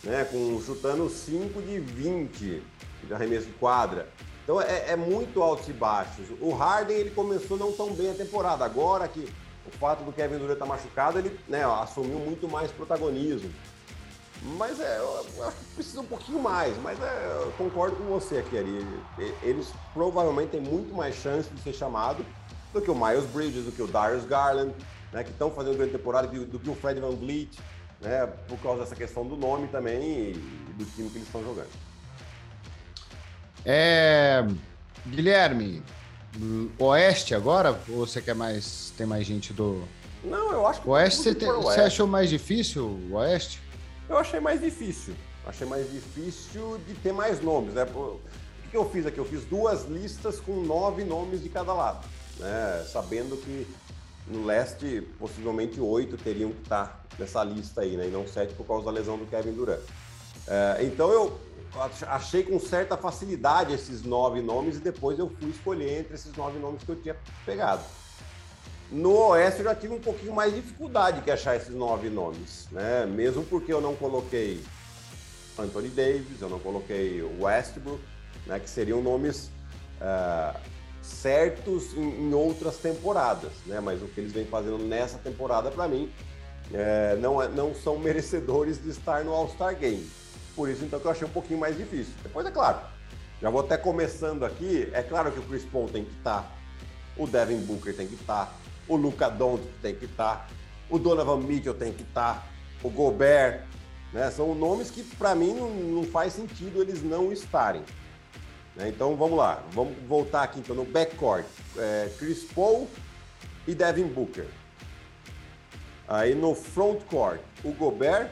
né, 0.04 0.24
com 0.24 0.60
chutando 0.62 1.08
5 1.08 1.62
de 1.62 1.78
20 1.78 2.62
de 3.04 3.14
arremesso 3.14 3.46
de 3.46 3.52
quadra. 3.52 4.08
Então 4.42 4.60
é, 4.60 4.92
é, 4.92 4.96
muito 4.96 5.42
altos 5.42 5.68
e 5.68 5.72
baixos. 5.72 6.26
O 6.40 6.54
Harden 6.54 6.96
ele 6.96 7.10
começou 7.10 7.56
não 7.58 7.70
tão 7.72 7.92
bem 7.92 8.10
a 8.10 8.14
temporada. 8.14 8.64
Agora 8.64 9.06
que 9.06 9.28
o 9.66 9.70
fato 9.78 10.02
do 10.02 10.12
Kevin 10.12 10.38
Durant 10.38 10.54
estar 10.54 10.64
tá 10.64 10.72
machucado, 10.72 11.18
ele 11.18 11.38
né, 11.46 11.64
assumiu 11.64 12.18
muito 12.18 12.48
mais 12.48 12.70
protagonismo. 12.70 13.50
Mas 14.42 14.80
é, 14.80 14.98
eu, 14.98 15.46
acho 15.46 15.56
que 15.56 15.64
precisa 15.74 16.00
um 16.00 16.06
pouquinho 16.06 16.40
mais. 16.40 16.76
Mas 16.82 17.00
é, 17.02 17.42
eu 17.42 17.52
concordo 17.52 17.96
com 17.96 18.04
você 18.04 18.38
aqui, 18.38 18.56
Ari. 18.56 18.86
Eles 19.42 19.68
provavelmente 19.92 20.50
têm 20.50 20.60
muito 20.60 20.94
mais 20.94 21.14
chance 21.16 21.50
de 21.50 21.60
ser 21.60 21.72
chamado 21.72 22.24
do 22.72 22.80
que 22.80 22.90
o 22.90 22.94
Miles 22.94 23.26
Bridges, 23.26 23.64
do 23.64 23.72
que 23.72 23.82
o 23.82 23.86
Darius 23.86 24.24
Garland, 24.24 24.74
né, 25.12 25.24
que 25.24 25.30
estão 25.30 25.50
fazendo 25.50 25.76
grande 25.76 25.92
temporada, 25.92 26.28
do 26.28 26.58
que 26.58 26.70
o 26.70 26.74
Fred 26.74 27.00
Van 27.00 27.10
Vliet, 27.10 27.58
né, 28.00 28.26
por 28.46 28.58
causa 28.58 28.82
dessa 28.82 28.94
questão 28.94 29.26
do 29.26 29.36
nome 29.36 29.68
também 29.68 30.32
e 30.32 30.32
do 30.76 30.84
time 30.84 31.08
que 31.08 31.16
eles 31.16 31.26
estão 31.26 31.42
jogando. 31.42 31.70
É, 33.64 34.46
Guilherme, 35.06 35.82
Oeste 36.78 37.34
agora? 37.34 37.78
Ou 37.88 38.06
você 38.06 38.22
quer 38.22 38.34
mais. 38.34 38.92
Tem 38.96 39.06
mais 39.06 39.26
gente 39.26 39.52
do. 39.52 39.82
Não, 40.22 40.52
eu 40.52 40.66
acho 40.66 40.82
que. 40.82 40.88
Oeste, 40.88 41.22
você, 41.22 41.34
tem, 41.34 41.48
você 41.48 41.80
achou 41.80 42.06
mais 42.06 42.30
difícil 42.30 42.84
o 42.84 43.14
Oeste? 43.14 43.60
Eu 44.08 44.16
achei 44.18 44.40
mais 44.40 44.60
difícil. 44.60 45.14
Achei 45.46 45.66
mais 45.66 45.90
difícil 45.90 46.78
de 46.86 46.94
ter 46.94 47.12
mais 47.12 47.40
nomes. 47.42 47.74
Né? 47.74 47.84
O 47.84 48.20
que 48.70 48.76
eu 48.76 48.88
fiz 48.88 49.06
aqui? 49.06 49.18
Eu 49.18 49.24
fiz 49.24 49.44
duas 49.44 49.84
listas 49.84 50.40
com 50.40 50.60
nove 50.62 51.04
nomes 51.04 51.42
de 51.42 51.48
cada 51.48 51.72
lado. 51.72 52.06
Né? 52.38 52.86
Sabendo 52.90 53.36
que 53.36 53.66
no 54.26 54.44
leste, 54.44 55.02
possivelmente 55.18 55.80
oito 55.80 56.16
teriam 56.16 56.52
que 56.52 56.62
estar 56.62 57.04
nessa 57.18 57.42
lista 57.42 57.80
aí, 57.80 57.96
né? 57.96 58.06
E 58.06 58.10
não 58.10 58.26
sete 58.26 58.54
por 58.54 58.66
causa 58.66 58.84
da 58.84 58.90
lesão 58.90 59.16
do 59.16 59.26
Kevin 59.26 59.52
Durant. 59.52 59.80
É, 60.46 60.84
então 60.84 61.10
eu 61.10 61.38
achei 62.06 62.42
com 62.42 62.58
certa 62.58 62.96
facilidade 62.96 63.74
esses 63.74 64.02
nove 64.02 64.40
nomes 64.40 64.76
e 64.76 64.80
depois 64.80 65.18
eu 65.18 65.28
fui 65.28 65.50
escolher 65.50 66.00
entre 66.00 66.14
esses 66.14 66.34
nove 66.34 66.58
nomes 66.58 66.82
que 66.82 66.90
eu 66.90 66.96
tinha 66.96 67.16
pegado. 67.44 67.82
No 68.90 69.12
Oeste 69.28 69.60
eu 69.60 69.64
já 69.64 69.74
tive 69.74 69.94
um 69.94 70.00
pouquinho 70.00 70.32
mais 70.34 70.54
de 70.54 70.60
dificuldade 70.60 71.20
que 71.20 71.30
achar 71.30 71.56
esses 71.56 71.74
nove 71.74 72.08
nomes, 72.08 72.68
né? 72.72 73.04
Mesmo 73.04 73.44
porque 73.44 73.72
eu 73.72 73.80
não 73.80 73.94
coloquei 73.94 74.62
Anthony 75.58 75.88
Davis, 75.88 76.40
eu 76.40 76.48
não 76.48 76.58
coloquei 76.58 77.22
Westbrook, 77.38 78.00
né? 78.46 78.58
Que 78.58 78.68
seriam 78.68 79.02
nomes 79.02 79.50
uh, 80.00 80.58
certos 81.02 81.94
em, 81.94 82.28
em, 82.28 82.34
outras 82.34 82.78
temporadas, 82.78 83.52
né? 83.66 83.78
Mas 83.80 84.02
o 84.02 84.06
que 84.06 84.20
eles 84.20 84.32
vêm 84.32 84.46
fazendo 84.46 84.78
nessa 84.78 85.18
temporada, 85.18 85.70
para 85.70 85.86
mim, 85.86 86.10
é, 86.72 87.16
não, 87.16 87.42
é, 87.42 87.48
não 87.48 87.74
são 87.74 87.98
merecedores 88.00 88.82
de 88.82 88.88
estar 88.88 89.22
no 89.22 89.32
All-Star 89.32 89.76
Game. 89.76 90.08
Por 90.56 90.68
isso, 90.68 90.84
então, 90.84 90.98
que 90.98 91.06
eu 91.06 91.10
achei 91.10 91.26
um 91.26 91.30
pouquinho 91.30 91.60
mais 91.60 91.76
difícil. 91.76 92.12
Depois, 92.22 92.46
é 92.46 92.50
claro, 92.50 92.80
já 93.40 93.50
vou 93.50 93.60
até 93.60 93.76
começando 93.76 94.44
aqui. 94.44 94.88
É 94.92 95.02
claro 95.02 95.30
que 95.30 95.38
o 95.38 95.42
Chris 95.42 95.64
Paul 95.64 95.88
tem 95.88 96.04
que 96.04 96.12
estar, 96.12 96.42
tá, 96.42 96.52
o 97.16 97.26
Devin 97.26 97.60
Booker 97.60 97.94
tem 97.94 98.06
que 98.06 98.14
estar, 98.14 98.46
tá, 98.46 98.52
o 98.88 98.96
Luca 98.96 99.28
Doncic 99.28 99.68
tem 99.82 99.94
que 99.94 100.06
estar, 100.06 100.36
tá, 100.36 100.48
o 100.90 100.98
Donovan 100.98 101.38
Mitchell 101.38 101.74
tem 101.74 101.92
que 101.92 102.02
estar, 102.02 102.48
o 102.82 102.90
Gobert, 102.90 103.64
né? 104.12 104.30
São 104.30 104.54
nomes 104.54 104.90
que, 104.90 105.02
para 105.02 105.34
mim, 105.34 105.52
não, 105.52 105.70
não, 105.70 106.04
faz 106.04 106.32
sentido 106.32 106.80
eles 106.80 107.02
não 107.02 107.32
estarem. 107.32 107.82
Né? 108.74 108.88
Então, 108.88 109.14
vamos 109.16 109.36
lá. 109.36 109.62
Vamos 109.72 109.94
voltar 110.08 110.44
aqui, 110.44 110.60
então, 110.60 110.74
no 110.74 110.84
backcourt. 110.84 111.44
É, 111.76 112.10
Chris 112.18 112.44
Paul 112.44 112.88
e 113.66 113.74
Devin 113.74 114.06
Booker. 114.06 114.46
Aí 116.08 116.34
no 116.34 116.54
frontcourt, 116.54 117.40
o 117.62 117.70
Gobert 117.72 118.30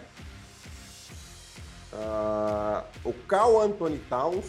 uh, 1.97 2.85
o 3.05 3.13
Carl 3.27 3.61
Anthony 3.61 3.99
Towns 4.09 4.47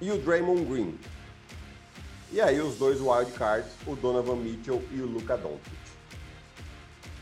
e 0.00 0.10
o 0.10 0.18
Draymond 0.18 0.64
Green. 0.64 0.98
E 2.32 2.40
aí 2.40 2.60
os 2.60 2.76
dois 2.76 3.00
wildcards, 3.00 3.70
o 3.86 3.94
Donovan 3.94 4.36
Mitchell 4.36 4.82
e 4.92 5.00
o 5.00 5.06
Luca 5.06 5.36
Doncic. 5.36 5.86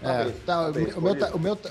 É, 0.02 0.30
tá, 0.44 0.68
o, 0.68 1.00
meu 1.00 1.16
tá, 1.16 1.30
o 1.34 1.38
meu 1.38 1.56
tá, 1.56 1.70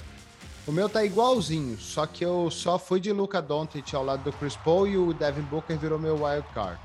O 0.66 0.72
meu 0.72 0.90
tá 0.90 1.04
igualzinho, 1.04 1.78
só 1.78 2.06
que 2.06 2.24
eu 2.24 2.50
só 2.50 2.80
fui 2.80 3.00
de 3.00 3.12
Luca 3.12 3.42
Doncic 3.42 3.94
ao 3.94 4.04
lado 4.04 4.24
do 4.24 4.32
Chris 4.34 4.56
Paul 4.56 4.88
e 4.88 4.98
o 4.98 5.14
Devin 5.14 5.42
Booker 5.42 5.78
virou 5.78 6.00
meu 6.00 6.24
wild 6.24 6.48
card. 6.54 6.80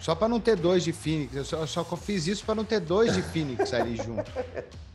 Só 0.00 0.14
para 0.14 0.28
não 0.28 0.38
ter 0.38 0.56
dois 0.56 0.84
de 0.84 0.92
Phoenix. 0.92 1.34
Eu 1.34 1.44
só, 1.44 1.66
só 1.66 1.84
fiz 1.96 2.26
isso 2.26 2.44
para 2.44 2.54
não 2.54 2.64
ter 2.64 2.80
dois 2.80 3.14
de 3.14 3.22
Phoenix 3.22 3.72
ali 3.72 3.96
junto. 4.02 4.30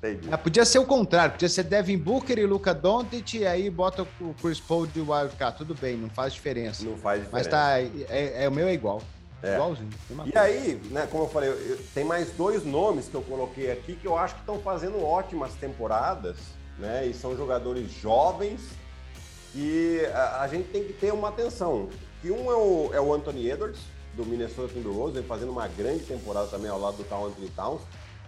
É, 0.01 0.37
podia 0.37 0.63
ser 0.63 0.79
o 0.79 0.85
contrário, 0.85 1.33
podia 1.33 1.49
ser 1.49 1.63
Devin 1.63 1.97
Booker 1.97 2.37
e 2.37 2.45
Luca 2.45 2.73
Doncic 2.73 3.33
e 3.33 3.45
aí 3.45 3.69
bota 3.69 4.07
o 4.21 4.33
Chris 4.41 4.59
Paul 4.59 4.87
de 4.87 5.01
wildcard. 5.01 5.57
Tudo 5.57 5.75
bem, 5.75 5.97
não 5.97 6.09
faz 6.09 6.33
diferença. 6.33 6.83
Não 6.83 6.95
faz 6.95 7.23
diferença. 7.23 7.29
Mas 7.31 7.47
tá, 7.47 7.79
é, 8.09 8.43
é 8.43 8.47
o 8.49 8.51
meu 8.51 8.67
é 8.67 8.73
igual. 8.73 9.01
É. 9.43 9.55
Igualzinho. 9.55 9.89
E 10.25 10.37
aí, 10.37 10.81
né, 10.91 11.07
como 11.09 11.23
eu 11.23 11.29
falei, 11.29 11.49
eu, 11.49 11.79
tem 11.93 12.03
mais 12.03 12.31
dois 12.31 12.63
nomes 12.63 13.07
que 13.07 13.15
eu 13.15 13.21
coloquei 13.21 13.71
aqui 13.71 13.95
que 13.95 14.05
eu 14.05 14.17
acho 14.17 14.35
que 14.35 14.41
estão 14.41 14.59
fazendo 14.59 15.03
ótimas 15.03 15.53
temporadas, 15.55 16.37
né? 16.77 17.07
E 17.07 17.13
são 17.13 17.35
jogadores 17.35 17.91
jovens 17.91 18.61
e 19.55 20.01
a, 20.13 20.43
a 20.43 20.47
gente 20.47 20.69
tem 20.69 20.83
que 20.83 20.93
ter 20.93 21.11
uma 21.11 21.29
atenção. 21.29 21.89
Que 22.21 22.29
um 22.29 22.51
é 22.51 22.55
o, 22.55 22.89
é 22.93 23.01
o 23.01 23.13
Anthony 23.13 23.49
Edwards, 23.49 23.81
do 24.13 24.25
Minnesota 24.25 24.73
Timberwolves, 24.73 25.15
vem 25.15 25.23
fazendo 25.23 25.51
uma 25.51 25.67
grande 25.67 26.03
temporada 26.03 26.47
também 26.47 26.69
ao 26.69 26.79
lado 26.79 26.97
do 26.97 27.05
Carl 27.05 27.27
Anthony 27.27 27.49
Towns. 27.49 27.81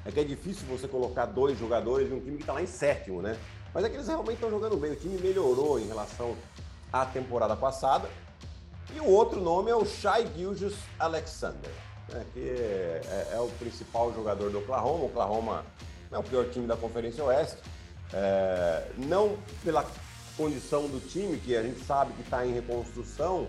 É 0.06 0.12
que 0.12 0.20
é 0.20 0.24
difícil 0.24 0.68
você 0.68 0.88
colocar 0.88 1.26
dois 1.28 1.58
jogadores 1.58 2.08
de 2.10 2.14
um 2.14 2.20
time 2.20 2.38
que 2.38 2.44
está 2.44 2.54
lá 2.54 2.62
em 2.62 2.68
sétimo, 2.68 3.22
né? 3.22 3.38
Mas 3.74 3.86
é 3.86 3.90
que 3.90 3.96
eles 3.96 4.08
realmente 4.08 4.36
estão 4.36 4.50
jogando 4.50 4.78
bem. 4.78 4.92
O 4.92 4.96
time 4.96 5.18
melhorou 5.20 5.80
em 5.80 5.88
relação 5.88 6.36
à 6.92 7.06
temporada 7.06 7.56
passada. 7.56 8.10
E 8.96 9.00
o 9.00 9.08
outro 9.08 9.40
nome 9.40 9.72
é 9.72 9.76
o 9.76 9.86
Shai 9.86 10.28
Gilgis 10.36 10.76
Alexander, 11.00 11.72
né? 12.10 12.26
que 12.34 12.40
é, 12.40 13.30
é, 13.34 13.40
o 13.40 13.48
principal 13.60 14.14
jogador 14.14 14.50
do 14.50 14.60
Oklahoma. 14.60 15.04
O 15.04 15.06
Oklahoma 15.06 15.66
é 16.12 16.18
o 16.18 16.24
pior 16.24 16.50
time 16.50 16.68
da 16.68 16.76
Conferência 16.76 17.24
Oeste. 17.24 17.58
É, 18.14 18.88
não 18.98 19.38
pela 19.64 19.86
condição 20.38 20.88
do 20.88 21.00
time, 21.00 21.38
que 21.38 21.56
a 21.56 21.64
gente 21.64 21.80
sabe 21.86 22.14
que 22.14 22.22
está 22.22 22.46
em 22.46 22.54
reconstrução, 22.54 23.48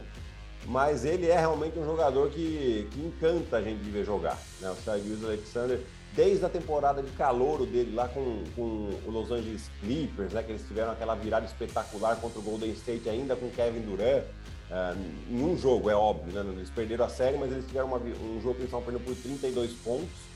mas 0.66 1.05
ele 1.05 1.29
é 1.29 1.38
realmente 1.38 1.79
um 1.79 1.85
jogador 1.85 2.31
que, 2.31 2.88
que 2.90 3.01
encanta 3.01 3.59
a 3.59 3.62
gente 3.62 3.83
de 3.83 3.90
ver 3.90 4.05
jogar. 4.05 4.38
Né? 4.61 4.70
O 4.70 4.77
Shai 4.83 5.01
Gilles 5.01 5.25
Alexander, 5.25 5.81
desde 6.14 6.44
a 6.44 6.49
temporada 6.49 7.03
de 7.03 7.11
calouro 7.12 7.66
dele 7.66 7.94
lá 7.94 8.09
com, 8.09 8.44
com 8.55 8.90
o 9.05 9.11
Los 9.11 9.31
Angeles 9.31 9.70
Clippers, 9.81 10.33
né? 10.33 10.42
que 10.42 10.53
eles 10.53 10.66
tiveram 10.66 10.92
aquela 10.92 11.14
virada 11.14 11.44
espetacular 11.44 12.16
contra 12.16 12.38
o 12.38 12.42
Golden 12.42 12.70
State 12.73 13.09
ainda 13.09 13.37
com 13.37 13.51
Kevin 13.51 13.81
Durant, 13.81 14.25
uh, 14.74 14.98
em 15.30 15.42
um 15.42 15.56
jogo, 15.56 15.88
é 15.88 15.94
óbvio, 15.94 16.32
né? 16.32 16.52
eles 16.56 16.70
perderam 16.70 17.04
a 17.04 17.08
série, 17.08 17.38
mas 17.38 17.52
eles 17.52 17.64
tiveram 17.66 17.87
uma, 17.87 17.98
um 17.98 18.40
jogo 18.42 18.54
que 18.54 18.62
eles 18.62 18.64
estavam 18.64 18.82
perdendo 18.82 19.04
por 19.04 19.14
32 19.14 19.72
pontos 19.74 20.34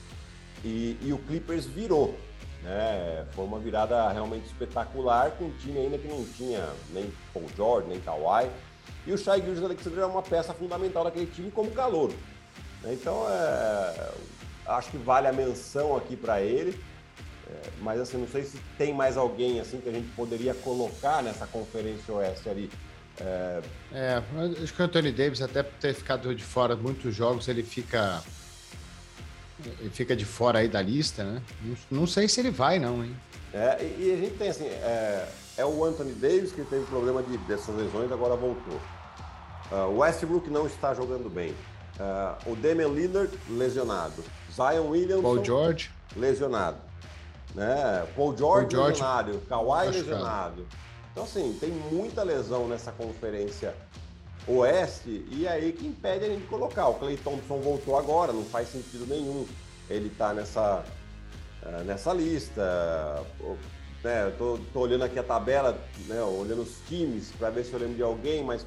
e, 0.64 0.96
e 1.02 1.12
o 1.12 1.18
Clippers 1.18 1.66
virou. 1.66 2.14
Né? 2.62 3.26
Foi 3.32 3.44
uma 3.44 3.58
virada 3.58 4.10
realmente 4.10 4.46
espetacular 4.46 5.32
com 5.32 5.44
um 5.46 5.52
time 5.58 5.78
ainda 5.78 5.98
que 5.98 6.08
não 6.08 6.24
tinha 6.24 6.68
nem 6.92 7.12
Paul 7.32 7.46
George, 7.56 7.88
nem 7.88 8.00
Kawhi, 8.00 8.48
e 9.06 9.12
o 9.12 9.18
Shai 9.18 9.40
Gilgis 9.40 9.62
Alexander 9.62 10.00
é 10.00 10.06
uma 10.06 10.22
peça 10.22 10.52
fundamental 10.52 11.04
daquele 11.04 11.26
time 11.26 11.50
como 11.50 11.70
calor. 11.70 12.12
Então, 12.84 13.26
é, 13.28 14.10
acho 14.66 14.90
que 14.90 14.96
vale 14.98 15.26
a 15.26 15.32
menção 15.32 15.96
aqui 15.96 16.16
para 16.16 16.40
ele. 16.40 16.78
É, 17.50 17.70
mas 17.80 18.00
assim, 18.00 18.18
não 18.18 18.28
sei 18.28 18.44
se 18.44 18.58
tem 18.76 18.92
mais 18.92 19.16
alguém 19.16 19.60
assim 19.60 19.80
que 19.80 19.88
a 19.88 19.92
gente 19.92 20.08
poderia 20.14 20.54
colocar 20.54 21.22
nessa 21.22 21.46
conferência 21.46 22.12
oeste 22.14 22.48
ali. 22.48 22.70
É, 23.20 23.62
é 23.92 24.22
acho 24.62 24.72
que 24.72 24.82
o 24.82 24.84
Anthony 24.84 25.12
Davis, 25.12 25.42
até 25.42 25.62
por 25.62 25.74
ter 25.78 25.94
ficado 25.94 26.34
de 26.34 26.42
fora 26.42 26.76
muitos 26.76 27.14
jogos, 27.14 27.48
ele 27.48 27.62
fica. 27.62 28.22
Ele 29.80 29.90
fica 29.90 30.14
de 30.14 30.24
fora 30.24 30.60
aí 30.60 30.68
da 30.68 30.80
lista, 30.80 31.24
né? 31.24 31.42
Não, 31.62 32.00
não 32.00 32.06
sei 32.06 32.28
se 32.28 32.40
ele 32.40 32.50
vai, 32.50 32.78
não, 32.78 33.02
hein? 33.02 33.16
É, 33.52 33.82
e, 33.82 34.08
e 34.08 34.12
a 34.12 34.16
gente 34.16 34.38
tem 34.38 34.50
assim, 34.50 34.66
é, 34.66 35.28
é, 35.56 35.64
o 35.64 35.84
Anthony 35.84 36.12
Davis 36.12 36.52
que 36.52 36.62
teve 36.62 36.84
problema 36.86 37.22
de, 37.22 37.36
dessas 37.38 37.74
lesões, 37.74 38.12
agora 38.12 38.36
voltou. 38.36 38.80
Uh, 39.70 39.98
Westbrook 39.98 40.48
não 40.48 40.66
está 40.66 40.94
jogando 40.94 41.28
bem. 41.28 41.50
Uh, 41.98 42.52
o 42.52 42.56
Damian 42.56 42.88
Lillard 42.88 43.36
lesionado. 43.50 44.22
Zion 44.54 44.88
Williamson 44.88 45.22
Paul 45.22 45.44
George 45.44 45.90
lesionado. 46.16 46.78
Né? 47.54 48.06
Paul 48.14 48.36
George, 48.36 48.74
Paul 48.74 48.94
George 48.94 49.02
lesionado. 49.02 49.38
Kawhi 49.48 49.86
lesionado. 49.88 50.66
Então, 51.18 51.26
assim, 51.26 51.58
tem 51.58 51.70
muita 51.70 52.22
lesão 52.22 52.68
nessa 52.68 52.92
conferência 52.92 53.74
oeste 54.46 55.26
e 55.32 55.48
aí 55.48 55.72
que 55.72 55.84
impede 55.84 56.24
a 56.24 56.28
gente 56.28 56.46
colocar. 56.46 56.86
O 56.86 56.94
Clay 56.94 57.16
Thompson 57.16 57.58
voltou 57.58 57.98
agora, 57.98 58.32
não 58.32 58.44
faz 58.44 58.68
sentido 58.68 59.04
nenhum 59.04 59.44
ele 59.90 60.10
tá 60.10 60.32
nessa, 60.32 60.84
uh, 61.64 61.82
nessa 61.84 62.12
lista. 62.12 63.20
Né, 64.04 64.26
eu 64.26 64.38
tô, 64.38 64.58
tô, 64.72 64.78
olhando 64.78 65.02
aqui 65.02 65.18
a 65.18 65.24
tabela, 65.24 65.76
né, 66.06 66.22
olhando 66.22 66.62
os 66.62 66.76
times 66.86 67.32
para 67.36 67.50
ver 67.50 67.64
se 67.64 67.72
eu 67.72 67.80
lembro 67.80 67.96
de 67.96 68.02
alguém, 68.04 68.44
mas 68.44 68.64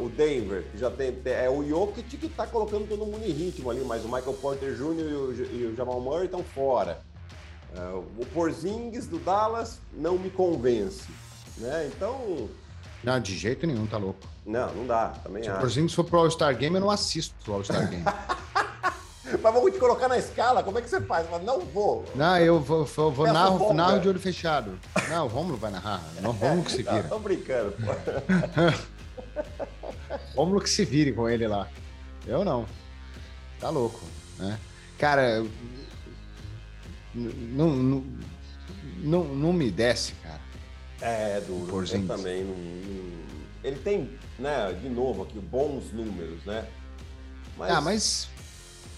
o 0.00 0.08
Denver, 0.08 0.64
que 0.72 0.78
já 0.78 0.90
tem. 0.90 1.14
É 1.26 1.50
o 1.50 1.62
Jokic 1.62 2.16
que 2.16 2.24
está 2.24 2.46
colocando 2.46 2.88
todo 2.88 3.04
mundo 3.04 3.22
em 3.22 3.32
ritmo 3.32 3.70
ali, 3.70 3.84
mas 3.84 4.02
o 4.02 4.08
Michael 4.08 4.38
Porter 4.40 4.74
Jr. 4.74 4.80
e 4.80 5.14
o, 5.14 5.32
e 5.34 5.66
o 5.66 5.76
Jamal 5.76 6.00
Murray 6.00 6.24
estão 6.24 6.42
fora. 6.42 7.02
Uh, 7.76 7.98
o 8.16 8.24
Porzingis 8.32 9.06
do 9.06 9.18
Dallas 9.18 9.78
não 9.92 10.16
me 10.16 10.30
convence. 10.30 11.06
Né? 11.62 11.90
Então. 11.94 12.48
Não, 13.02 13.20
de 13.20 13.36
jeito 13.36 13.66
nenhum, 13.66 13.86
tá 13.86 13.96
louco. 13.96 14.20
Não, 14.44 14.72
não 14.74 14.86
dá. 14.86 15.08
Também 15.22 15.42
Se 15.42 15.48
acho. 15.48 15.58
o 15.58 15.60
Porzingis 15.60 15.94
for 15.94 16.04
pro 16.04 16.18
All-Star 16.18 16.56
Game, 16.56 16.74
eu 16.74 16.80
não 16.80 16.90
assisto 16.90 17.34
o 17.50 17.54
All-Star 17.54 17.88
Game. 17.88 18.04
Mas 19.40 19.54
vamos 19.54 19.72
te 19.72 19.78
colocar 19.78 20.08
na 20.08 20.18
escala, 20.18 20.62
como 20.62 20.78
é 20.78 20.82
que 20.82 20.90
você 20.90 21.00
faz? 21.00 21.26
Mas 21.30 21.42
não 21.42 21.60
vou. 21.60 22.04
Não, 22.14 22.38
eu 22.38 22.60
vou, 22.60 22.84
vou, 22.84 23.10
vou 23.10 23.26
narro, 23.32 23.72
narro 23.72 23.98
de 24.00 24.08
olho 24.08 24.20
fechado. 24.20 24.78
Não, 25.08 25.24
o 25.24 25.28
Romulo 25.28 25.56
vai 25.56 25.70
narrar. 25.70 26.02
Não, 26.20 26.32
Romulo 26.32 26.64
que 26.64 26.72
se 26.72 26.82
vira. 26.82 27.04
Tô 27.04 27.18
brincando, 27.18 27.72
pô. 27.72 27.92
Rômulo 30.36 30.60
que 30.60 30.68
se 30.68 30.84
vire 30.84 31.12
com 31.12 31.28
ele 31.28 31.46
lá. 31.46 31.66
Eu 32.26 32.44
não. 32.44 32.66
Tá 33.58 33.70
louco, 33.70 34.00
né? 34.38 34.58
Cara, 34.98 35.44
não, 37.14 37.70
não, 37.70 38.04
não, 38.98 39.24
não 39.24 39.52
me 39.52 39.70
desce, 39.70 40.14
É, 41.02 41.40
duro. 41.46 41.84
Eu 41.84 42.06
também 42.06 42.44
não, 42.44 42.54
não, 42.54 43.22
Ele 43.64 43.76
tem, 43.80 44.18
né, 44.38 44.72
de 44.80 44.88
novo 44.88 45.24
aqui, 45.24 45.38
bons 45.38 45.92
números, 45.92 46.44
né? 46.44 46.66
Mas, 47.58 47.70
ah, 47.70 47.80
mas... 47.80 48.28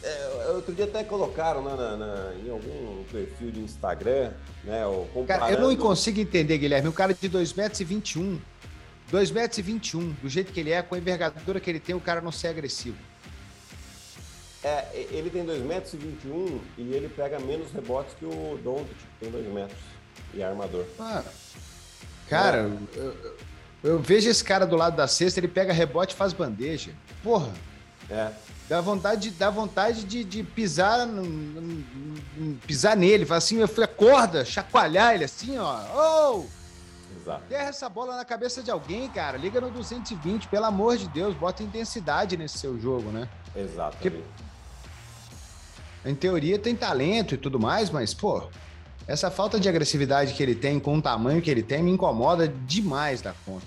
É, 0.03 0.51
outro 0.51 0.75
dia 0.75 0.85
até 0.85 1.03
colocaram 1.03 1.63
né, 1.65 1.75
na, 1.75 1.97
na, 1.97 2.35
em 2.35 2.51
algum 2.51 3.03
perfil 3.11 3.51
de 3.51 3.61
Instagram, 3.61 4.33
né? 4.63 4.83
Comparando... 5.15 5.27
Cara, 5.27 5.53
eu 5.53 5.61
não 5.61 5.75
consigo 5.77 6.21
entender, 6.21 6.59
Guilherme. 6.59 6.89
Um 6.89 6.93
cara 6.93 7.15
de 7.15 7.29
2,21 7.29 7.57
metros 7.57 7.81
e 7.81 7.85
21 7.85 8.41
2 9.11 9.31
metros 9.31 9.59
e 9.59 9.63
21, 9.63 10.11
do 10.13 10.29
jeito 10.29 10.53
que 10.53 10.61
ele 10.61 10.73
é, 10.73 10.83
com 10.83 10.95
a 10.95 10.99
envergadura 10.99 11.61
que 11.61 11.71
ele 11.71 11.81
tem, 11.81 11.95
o 11.95 12.01
cara 12.01 12.21
não 12.21 12.33
ser 12.33 12.49
agressivo. 12.49 12.97
É, 14.63 15.07
ele 15.11 15.29
tem 15.31 15.45
2 15.45 15.63
metros 15.63 15.93
e 15.93 15.97
21 15.99 16.61
e 16.79 16.95
ele 16.95 17.09
pega 17.09 17.39
menos 17.39 17.71
rebotes 17.71 18.15
que 18.19 18.25
o 18.25 18.59
Doncic, 18.65 18.89
que 18.89 19.21
tem 19.21 19.31
2 19.31 19.47
metros 19.53 19.79
e 20.33 20.41
é 20.41 20.45
armador. 20.45 20.85
Ah, 20.99 21.23
cara, 22.29 22.71
eu, 22.95 23.17
eu, 23.83 23.99
vejo 23.99 24.29
esse 24.29 24.43
cara 24.43 24.67
do 24.67 24.77
lado 24.77 24.97
da 24.97 25.07
cesta, 25.07 25.41
ele 25.41 25.49
pega 25.49 25.73
rebote 25.73 26.15
e 26.15 26.17
faz 26.17 26.33
bandeja. 26.33 26.93
Porra. 27.23 27.51
É. 28.11 28.31
Dá 28.69 28.81
vontade, 28.81 29.31
dá 29.31 29.51
vontade 29.51 30.05
de, 30.05 30.25
de 30.25 30.43
pisar, 30.43 31.07
pisar 32.67 32.97
nele, 32.97 33.27
falar 33.27 33.39
assim, 33.39 33.59
eu 33.59 33.69
fui 33.69 33.85
acorda, 33.85 34.45
chacoalhar 34.45 35.15
ele 35.15 35.25
assim, 35.25 35.59
ó. 35.59 35.81
Oh! 35.95 36.45
Exato. 37.21 37.45
Terra 37.49 37.69
essa 37.69 37.89
bola 37.89 38.17
na 38.17 38.25
cabeça 38.25 38.63
de 38.63 38.71
alguém, 38.71 39.09
cara. 39.09 39.39
Liga 39.39 39.61
no 39.61 39.71
220, 39.71 40.49
pelo 40.49 40.67
amor 40.67 40.97
de 40.97 41.09
Deus, 41.09 41.35
bota 41.35 41.63
intensidade 41.63 42.37
nesse 42.37 42.59
seu 42.59 42.79
jogo, 42.79 43.11
né? 43.11 43.29
Exato. 43.55 43.97
Em 46.05 46.15
teoria 46.15 46.59
tem 46.59 46.77
talento 46.77 47.35
e 47.35 47.39
tudo 47.39 47.59
mais, 47.59 47.89
mas, 47.89 48.13
pô, 48.13 48.49
essa 49.07 49.31
falta 49.31 49.61
de 49.61 49.69
agressividade 49.69 50.35
que 50.35 50.43
ele 50.43 50.55
tem 50.55 50.81
com 50.81 50.97
o 50.97 51.03
tamanho 51.03 51.43
que 51.43 51.51
ele 51.51 51.63
tem 51.63 51.83
me 51.83 51.91
incomoda 51.91 52.49
demais 52.49 53.21
da 53.21 53.35
conta. 53.45 53.67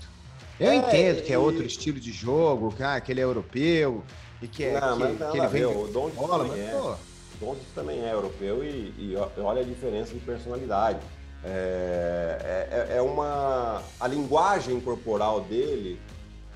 Eu 0.60 0.72
é, 0.72 0.76
entendo 0.76 1.22
que 1.22 1.32
é 1.32 1.38
outro 1.38 1.64
estilo 1.64 2.00
de 2.00 2.12
jogo, 2.12 2.74
que, 2.76 2.82
ah, 2.82 3.00
que 3.00 3.12
ele 3.12 3.22
é 3.22 3.24
europeu 3.24 4.04
e 4.42 4.48
que, 4.48 4.64
é, 4.64 4.80
não, 4.80 4.98
que, 4.98 5.32
que 5.32 5.38
ele 5.38 5.48
vem 5.48 5.66
o 5.66 5.88
Don 5.88 6.10
bola, 6.10 6.46
mas, 6.46 6.60
é. 6.60 6.72
pô... 6.72 6.96
O 7.40 7.56
também 7.76 8.04
é 8.04 8.14
europeu 8.14 8.64
e, 8.64 8.94
e 8.98 9.16
olha 9.38 9.62
a 9.62 9.64
diferença 9.64 10.12
de 10.12 10.20
personalidade. 10.20 11.00
É, 11.44 12.68
é, 12.72 12.98
é, 12.98 13.02
uma 13.02 13.84
a 14.00 14.08
linguagem 14.08 14.80
corporal 14.82 15.42
dele 15.42 16.00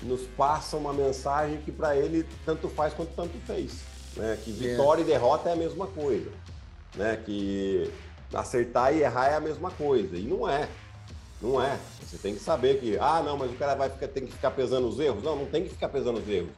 nos 0.02 0.22
passa 0.36 0.76
uma 0.76 0.92
mensagem 0.92 1.58
que 1.58 1.70
para 1.70 1.96
ele 1.96 2.26
tanto 2.44 2.68
faz 2.68 2.92
quanto 2.92 3.14
tanto 3.14 3.38
fez, 3.46 3.78
né? 4.16 4.36
Que 4.42 4.50
vitória 4.50 5.02
é. 5.02 5.04
e 5.04 5.06
derrota 5.06 5.50
é 5.50 5.52
a 5.52 5.56
mesma 5.56 5.86
coisa, 5.86 6.30
né? 6.96 7.16
Que 7.24 7.88
acertar 8.34 8.94
e 8.94 9.02
errar 9.02 9.28
é 9.28 9.34
a 9.36 9.40
mesma 9.40 9.70
coisa 9.70 10.16
e 10.16 10.22
não 10.22 10.48
é, 10.48 10.68
não 11.40 11.62
é. 11.62 11.78
Você 12.02 12.18
tem 12.18 12.34
que 12.34 12.40
saber 12.40 12.80
que 12.80 12.98
ah 12.98 13.22
não, 13.22 13.36
mas 13.36 13.50
o 13.50 13.54
cara 13.54 13.74
vai 13.74 13.88
ficar, 13.88 14.08
tem 14.08 14.26
que 14.26 14.32
ficar 14.32 14.50
pesando 14.50 14.88
os 14.88 14.98
erros, 14.98 15.22
não, 15.22 15.36
não 15.36 15.46
tem 15.46 15.64
que 15.64 15.70
ficar 15.70 15.88
pesando 15.88 16.18
os 16.18 16.28
erros. 16.28 16.50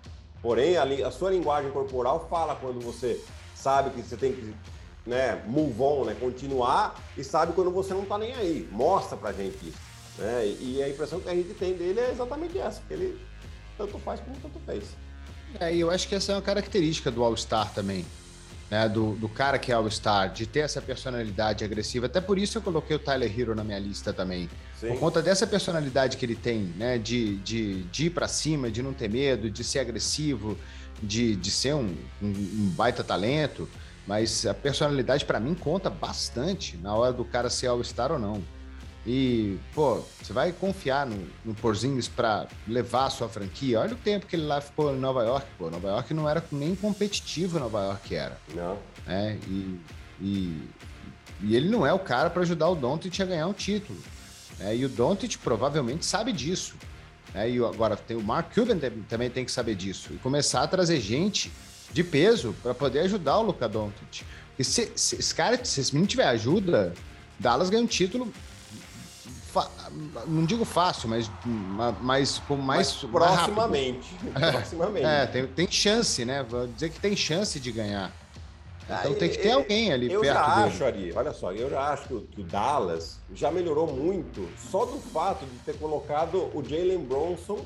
Porém 0.43 0.77
a, 0.77 0.85
a 0.85 1.11
sua 1.11 1.31
linguagem 1.31 1.71
corporal 1.71 2.27
fala 2.29 2.55
quando 2.57 2.81
você 2.81 3.21
sabe 3.55 3.91
que 3.91 4.03
você 4.03 4.17
tem 4.17 4.33
que 4.33 4.55
né, 5.07 5.43
move 5.47 5.81
on, 5.81 6.05
né, 6.05 6.17
continuar 6.19 6.95
e 7.17 7.23
sabe 7.23 7.53
quando 7.53 7.71
você 7.71 7.95
não 7.95 8.05
tá 8.05 8.19
nem 8.19 8.35
aí. 8.35 8.69
Mostra 8.71 9.17
pra 9.17 9.33
gente 9.33 9.57
isso. 9.69 9.79
Né? 10.19 10.57
E 10.61 10.83
a 10.83 10.89
impressão 10.89 11.21
que 11.21 11.29
a 11.29 11.35
gente 11.35 11.55
tem 11.55 11.75
dele 11.75 12.01
é 12.01 12.11
exatamente 12.11 12.59
essa, 12.59 12.81
que 12.87 12.95
ele 12.95 13.21
tanto 13.77 13.99
faz 13.99 14.21
como 14.21 14.37
tanto 14.37 14.59
fez. 14.65 14.85
É, 15.61 15.75
e 15.75 15.81
eu 15.81 15.91
acho 15.91 16.09
que 16.09 16.15
essa 16.15 16.33
é 16.33 16.35
uma 16.35 16.43
característica 16.43 17.11
do 17.11 17.23
All-Star 17.23 17.73
também. 17.73 18.05
Né, 18.71 18.89
do, 18.89 19.13
do 19.17 19.29
cara 19.29 19.59
que 19.59 19.71
é 19.71 19.75
All-Star, 19.75 20.33
de 20.33 20.47
ter 20.47 20.61
essa 20.61 20.81
personalidade 20.81 21.63
agressiva. 21.63 22.07
Até 22.07 22.19
por 22.19 22.39
isso 22.39 22.57
eu 22.59 22.63
coloquei 22.63 22.97
o 22.97 22.99
Tyler 22.99 23.31
Hero 23.39 23.55
na 23.55 23.63
minha 23.63 23.79
lista 23.79 24.11
também. 24.11 24.49
Sim. 24.81 24.89
Por 24.89 24.99
conta 24.99 25.21
dessa 25.21 25.47
personalidade 25.47 26.17
que 26.17 26.25
ele 26.25 26.35
tem, 26.35 26.73
né? 26.77 26.97
De, 26.97 27.37
de, 27.37 27.83
de 27.85 28.07
ir 28.07 28.11
para 28.11 28.27
cima, 28.27 28.71
de 28.71 28.83
não 28.83 28.95
ter 28.95 29.11
medo, 29.11 29.51
de 29.51 29.63
ser 29.63 29.81
agressivo, 29.81 30.59
de, 31.03 31.37
de 31.37 31.51
ser 31.51 31.75
um, 31.75 31.95
um, 32.23 32.29
um 32.29 32.73
baita 32.75 33.05
talento. 33.05 33.69
Mas 34.07 34.45
a 34.47 34.55
personalidade, 34.55 35.25
para 35.25 35.39
mim, 35.39 35.55
conta 35.55 35.89
bastante 35.89 36.77
na 36.79 36.95
hora 36.95 37.13
do 37.13 37.25
cara 37.25 37.51
ser 37.51 37.67
All-Star 37.67 38.13
ou 38.13 38.19
não. 38.19 38.43
E, 39.07 39.59
pô, 39.75 40.03
você 40.23 40.33
vai 40.33 40.51
confiar 40.51 41.07
no, 41.07 41.27
no 41.45 41.55
Porzingis 41.55 42.09
para 42.09 42.47
levar 42.67 43.07
a 43.07 43.11
sua 43.11 43.29
franquia? 43.29 43.81
Olha 43.81 43.93
o 43.93 43.99
tempo 43.99 44.27
que 44.27 44.35
ele 44.35 44.47
lá 44.47 44.61
ficou 44.61 44.95
em 44.95 44.99
Nova 44.99 45.23
York. 45.23 45.47
Pô, 45.59 45.71
Nova 45.71 45.89
York 45.89 46.15
não 46.15 46.29
era 46.29 46.43
nem 46.51 46.75
competitivo, 46.75 47.59
Nova 47.59 47.83
York 47.83 48.15
era. 48.15 48.39
Não. 48.55 48.79
É, 49.07 49.37
e, 49.47 49.81
e, 50.21 50.69
e 51.43 51.55
ele 51.55 51.69
não 51.69 51.87
é 51.87 51.93
o 51.93 51.99
cara 51.99 52.31
para 52.31 52.43
ajudar 52.43 52.69
o 52.69 52.75
Doncic 52.75 53.21
a 53.21 53.27
ganhar 53.27 53.47
um 53.47 53.53
título. 53.53 53.99
É, 54.59 54.75
e 54.75 54.85
o 54.85 54.89
Doncic 54.89 55.37
provavelmente 55.39 56.07
sabe 56.07 56.33
disso. 56.33 56.75
É, 57.35 57.51
e 57.51 57.59
agora 57.59 57.97
tem 57.97 58.17
o 58.17 58.23
Mark 58.23 58.55
Cuban 58.55 58.79
também 59.09 59.29
tem 59.29 59.45
que 59.45 59.53
saber 59.53 59.75
disso. 59.75 60.13
E 60.15 60.17
começar 60.17 60.63
a 60.63 60.67
trazer 60.67 60.99
gente 61.01 61.53
de 61.93 62.03
peso 62.03 62.55
para 62.63 62.73
poder 62.73 63.01
ajudar 63.01 63.39
o 63.39 63.43
Luka 63.43 63.69
Doncic. 63.69 64.23
E 64.59 64.65
se, 64.65 64.91
se 64.97 65.17
esse 65.17 65.35
cara, 65.35 65.63
se 65.63 65.81
esse 65.81 65.93
menino 65.93 66.09
tiver 66.09 66.27
ajuda, 66.27 66.95
Dallas 67.39 67.69
ganha 67.69 67.83
um 67.83 67.87
título 67.87 68.33
não 70.27 70.45
digo 70.45 70.65
fácil, 70.65 71.09
mas, 71.09 71.31
mas 72.01 72.39
com 72.39 72.57
mais. 72.57 73.03
Mas 73.03 73.11
proximamente. 73.11 74.15
Mais 74.33 74.51
proximamente. 74.57 75.07
É, 75.07 75.27
tem, 75.27 75.47
tem 75.47 75.71
chance, 75.71 76.25
né? 76.25 76.43
Vou 76.43 76.67
dizer 76.67 76.91
que 76.91 77.01
tem 77.01 77.17
chance 77.17 77.59
de 77.61 77.73
ganhar. 77.73 78.13
Então 78.85 79.13
ah, 79.13 79.15
tem 79.15 79.31
que 79.31 79.39
ter 79.39 79.53
alguém 79.53 79.93
ali 79.93 80.13
eu 80.13 80.21
perto 80.21 80.35
já 80.35 80.55
dele. 80.57 80.69
acho, 80.69 80.85
Ari, 80.85 81.13
olha 81.17 81.33
só, 81.33 81.53
eu 81.53 81.71
já 81.71 81.93
acho 81.93 82.07
que 82.07 82.15
o, 82.15 82.21
que 82.21 82.41
o, 82.43 82.45
Dallas 82.45 83.19
já 83.35 83.51
melhorou 83.51 83.87
muito 83.87 84.47
só 84.59 84.85
do 84.85 84.99
fato 84.99 85.47
de 85.47 85.59
ter 85.61 85.79
colocado 85.79 86.51
o 86.55 86.63
Jalen 86.63 86.99
Bronson 86.99 87.65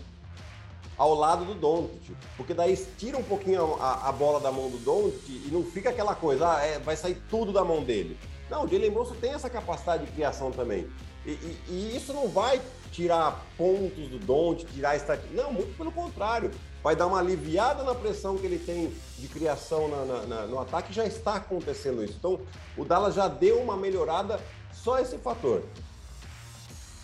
ao 0.96 1.14
lado 1.14 1.44
do 1.44 1.54
Doncic, 1.54 2.16
porque 2.36 2.54
daí 2.54 2.76
tira 2.96 3.18
um 3.18 3.22
pouquinho 3.22 3.76
a, 3.80 4.08
a, 4.08 4.12
bola 4.12 4.38
da 4.38 4.52
mão 4.52 4.70
do 4.70 4.78
Doncic 4.78 5.28
e 5.28 5.48
não 5.50 5.64
fica 5.64 5.90
aquela 5.90 6.14
coisa, 6.14 6.56
ah, 6.56 6.64
é, 6.64 6.78
vai 6.78 6.96
sair 6.96 7.20
tudo 7.28 7.52
da 7.52 7.64
mão 7.64 7.82
dele. 7.82 8.16
Não, 8.48 8.64
o 8.64 8.68
Jalen 8.68 8.90
Bronson 8.90 9.14
tem 9.14 9.32
essa 9.32 9.50
capacidade 9.50 10.06
de 10.06 10.12
criação 10.12 10.50
também. 10.52 10.88
E, 11.28 11.32
e, 11.32 11.58
e 11.68 11.96
isso 11.96 12.14
não 12.14 12.26
vai 12.26 12.58
tirar 12.90 13.44
pontos 13.58 14.08
do 14.08 14.18
Don't, 14.18 14.64
tirar 14.64 14.96
estatística. 14.96 15.42
Não, 15.42 15.52
muito 15.52 15.76
pelo 15.76 15.92
contrário. 15.92 16.50
Vai 16.82 16.96
dar 16.96 17.06
uma 17.06 17.18
aliviada 17.18 17.82
na 17.82 17.94
pressão 17.94 18.38
que 18.38 18.46
ele 18.46 18.58
tem 18.58 18.90
de 19.18 19.28
criação 19.28 19.88
na, 19.88 20.04
na, 20.06 20.22
na, 20.22 20.46
no 20.46 20.58
ataque. 20.58 20.90
Já 20.90 21.04
está 21.04 21.34
acontecendo 21.34 22.02
isso. 22.02 22.14
Então, 22.18 22.40
o 22.78 22.84
Dallas 22.84 23.14
já 23.14 23.28
deu 23.28 23.60
uma 23.60 23.76
melhorada 23.76 24.40
só 24.72 24.98
esse 24.98 25.18
fator 25.18 25.62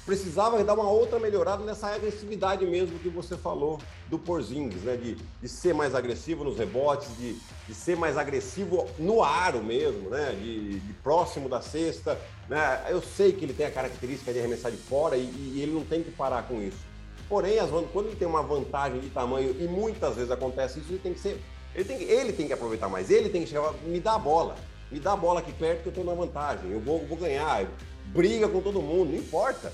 precisava 0.05 0.63
dar 0.63 0.75
uma 0.75 0.89
outra 0.89 1.19
melhorada 1.19 1.65
nessa 1.65 1.89
agressividade 1.89 2.65
mesmo 2.67 2.99
que 2.99 3.09
você 3.09 3.37
falou 3.37 3.81
do 4.09 4.19
Porzingis, 4.19 4.83
né? 4.83 4.97
De, 4.97 5.15
de 5.15 5.49
ser 5.49 5.75
mais 5.75 5.95
agressivo 5.95 6.45
nos 6.45 6.59
rebotes, 6.59 7.09
de, 7.17 7.37
de 7.67 7.75
ser 7.75 7.97
mais 7.97 8.19
agressivo 8.19 8.87
no 8.99 9.23
aro 9.23 9.63
mesmo, 9.63 10.11
né? 10.11 10.33
De, 10.33 10.79
de, 10.79 10.93
próximo 10.95 11.49
da 11.49 11.63
cesta. 11.63 12.19
Né? 12.49 12.85
Eu 12.89 13.01
sei 13.01 13.33
que 13.33 13.45
ele 13.45 13.55
tem 13.55 13.67
a 13.67 13.71
característica 13.71 14.33
de 14.33 14.39
arremessar 14.39 14.71
de 14.71 14.77
fora 14.77 15.17
e, 15.17 15.23
e 15.23 15.61
ele 15.63 15.73
não 15.73 15.85
tem 15.85 16.03
que 16.03 16.11
parar 16.11 16.43
com 16.47 16.61
isso. 16.61 16.79
Porém, 17.27 17.59
as, 17.59 17.71
quando 17.93 18.09
ele 18.09 18.17
tem 18.17 18.29
uma 18.29 18.43
vantagem 18.43 19.01
de 19.01 19.09
tamanho, 19.09 19.57
e 19.59 19.67
muitas 19.67 20.17
vezes 20.17 20.31
acontece 20.31 20.81
isso, 20.81 20.91
ele 20.91 20.99
tem 20.99 21.15
que 21.15 21.21
ser. 21.21 21.41
Ele 21.75 21.85
tem, 21.85 22.03
ele 22.03 22.33
tem 22.33 22.47
que 22.47 22.53
aproveitar 22.53 22.89
mais, 22.89 23.11
ele 23.11 23.31
tem 23.31 23.43
que 23.43 23.49
chegar, 23.49 23.73
me 23.85 23.99
dá 23.99 24.15
a 24.15 24.19
bola, 24.19 24.55
me 24.93 25.01
dá 25.01 25.15
a 25.15 25.17
bola 25.17 25.41
aqui 25.41 25.53
perto 25.53 25.83
que 25.83 25.89
eu 25.89 25.91
estou 25.91 26.05
na 26.05 26.15
vantagem, 26.15 26.71
eu 26.71 26.79
vou, 26.79 27.05
vou 27.05 27.19
ganhar, 27.19 27.67
briga 28.05 28.49
com 28.49 28.61
todo 28.61 28.81
mundo, 28.81 29.11
não 29.11 29.19
importa 29.19 29.73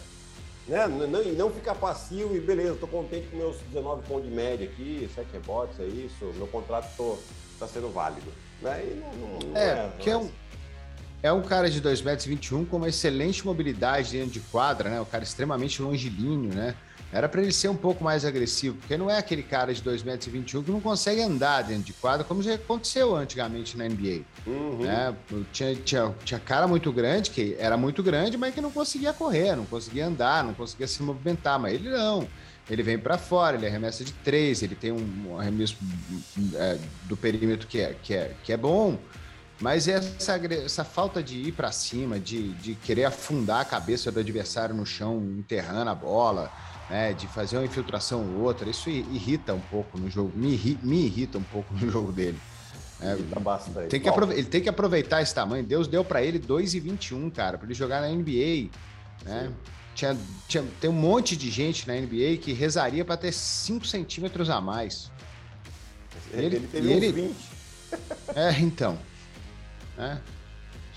né? 0.71 0.87
Não, 0.87 1.25
não 1.35 1.51
ficar 1.51 1.75
passivo 1.75 2.37
e 2.37 2.41
beleza, 2.41 2.75
estou 2.75 2.89
contente 2.89 3.27
com 3.27 3.37
meus 3.37 3.57
19 3.73 4.07
pontos 4.07 4.25
de 4.25 4.31
média 4.31 4.67
aqui, 4.67 5.11
7 5.15 5.27
rebotes, 5.33 5.81
é 5.81 5.85
isso, 5.85 6.33
meu 6.37 6.47
contrato 6.47 6.87
está 7.53 7.67
sendo 7.67 7.91
válido. 7.93 8.33
Né? 8.63 9.03
Não, 9.19 9.49
não, 9.51 9.57
é, 9.57 9.69
é, 9.69 9.93
que 9.99 10.09
é 10.09 10.17
um, 10.17 10.31
é 11.23 11.33
um 11.33 11.43
cara 11.43 11.71
de 11.71 11.81
2,21 11.81 12.05
metros 12.05 12.69
com 12.69 12.77
uma 12.77 12.89
excelente 12.89 13.45
mobilidade 13.45 14.13
dentro 14.13 14.31
de 14.31 14.41
quadra, 14.41 14.89
né? 14.89 15.01
Um 15.01 15.05
cara 15.05 15.23
extremamente 15.23 15.83
longilíneo, 15.83 16.55
né? 16.55 16.75
Era 17.13 17.29
para 17.29 17.43
ele 17.43 17.53
ser 17.53 17.69
um 17.69 17.77
pouco 17.77 18.05
mais 18.05 18.25
agressivo, 18.25 18.77
porque 18.77 18.97
não 18.97 19.11
é 19.11 19.19
aquele 19.19 19.43
cara 19.43 19.75
de 19.75 19.83
2,21 19.83 20.05
metros 20.05 20.65
que 20.65 20.71
não 20.71 20.81
consegue 20.81 21.21
andar 21.21 21.63
dentro 21.63 21.83
de 21.83 21.93
quadra, 21.93 22.23
como 22.23 22.41
já 22.41 22.55
aconteceu 22.55 23.17
antigamente 23.17 23.77
na 23.77 23.85
NBA. 23.89 24.21
Uhum. 24.47 24.79
Né? 24.79 25.15
Tinha, 25.53 25.75
tinha, 25.75 26.15
tinha 26.25 26.39
cara 26.39 26.69
muito 26.69 26.93
grande, 26.93 27.31
que 27.31 27.57
era 27.59 27.77
muito 27.77 28.01
grande, 28.01 28.37
mas 28.37 28.55
que 28.55 28.61
não 28.61 28.71
conseguia 28.71 29.13
correr, 29.13 29.57
não 29.57 29.67
conseguia 29.67 30.07
andar, 30.07 30.45
não 30.45 30.55
conseguia 30.55 30.87
se 30.87 31.03
movimentar. 31.03 31.59
Mas 31.59 31.75
ele 31.75 31.91
não. 31.91 32.29
Ele 32.71 32.85
vem 32.85 32.97
para 32.97 33.19
fora, 33.19 33.57
ele 33.57 33.67
arremessa 33.67 34.05
de 34.05 34.13
três, 34.13 34.63
ele 34.63 34.77
tem 34.77 34.93
um 34.93 35.37
arremesso 35.37 35.77
é, 36.55 36.79
do 37.07 37.17
perímetro 37.17 37.67
que 37.67 37.81
é, 37.81 37.97
que 38.01 38.15
é, 38.15 38.35
que 38.45 38.53
é 38.53 38.57
bom. 38.57 38.97
Mas 39.61 39.87
essa, 39.87 40.41
essa 40.65 40.85
falta 40.85 41.23
de 41.23 41.37
ir 41.37 41.53
para 41.53 41.71
cima, 41.71 42.19
de, 42.19 42.53
de 42.55 42.75
querer 42.75 43.05
afundar 43.05 43.61
a 43.61 43.65
cabeça 43.65 44.11
do 44.11 44.19
adversário 44.19 44.75
no 44.75 44.87
chão, 44.87 45.23
enterrando 45.39 45.91
a 45.91 45.95
bola, 45.95 46.51
né, 46.89 47.13
de 47.13 47.27
fazer 47.27 47.59
uma 47.59 47.67
infiltração 47.67 48.37
ou 48.37 48.43
outra, 48.43 48.69
isso 48.71 48.89
irrita 48.89 49.53
um 49.53 49.61
pouco 49.61 49.99
no 49.99 50.11
jogo, 50.11 50.33
me, 50.35 50.53
irrita, 50.53 50.87
me 50.87 51.05
irrita 51.05 51.39
um 51.39 51.43
pouco 51.43 51.73
no 51.77 51.91
jogo 51.91 52.11
dele. 52.11 52.39
É. 53.03 53.17
Tem 53.89 54.01
que 54.01 54.09
ele 54.09 54.45
tem 54.45 54.61
que 54.61 54.69
aproveitar 54.69 55.23
esse 55.23 55.35
tamanho. 55.35 55.65
Deus 55.65 55.89
deu 55.89 56.05
para 56.05 56.23
ele 56.23 56.39
2,21, 56.39 57.33
cara, 57.33 57.57
para 57.57 57.67
ele 57.67 57.75
jogar 57.75 58.03
na 58.03 58.09
NBA. 58.09 58.69
Né? 59.25 59.51
Tinha, 59.95 60.17
tinha, 60.47 60.65
tem 60.79 60.91
um 60.91 60.95
monte 60.95 61.35
de 61.35 61.51
gente 61.51 61.89
na 61.89 61.95
NBA 61.95 62.37
que 62.41 62.53
rezaria 62.53 63.03
para 63.03 63.17
ter 63.17 63.33
5 63.33 63.87
centímetros 63.87 64.51
a 64.51 64.61
mais. 64.61 65.11
Ele, 66.33 66.57
ele 66.57 66.67
teve 66.67 66.93
ele, 66.93 67.13
20. 67.13 67.37
É, 68.35 68.61
então. 68.61 68.99
Né? 70.01 70.21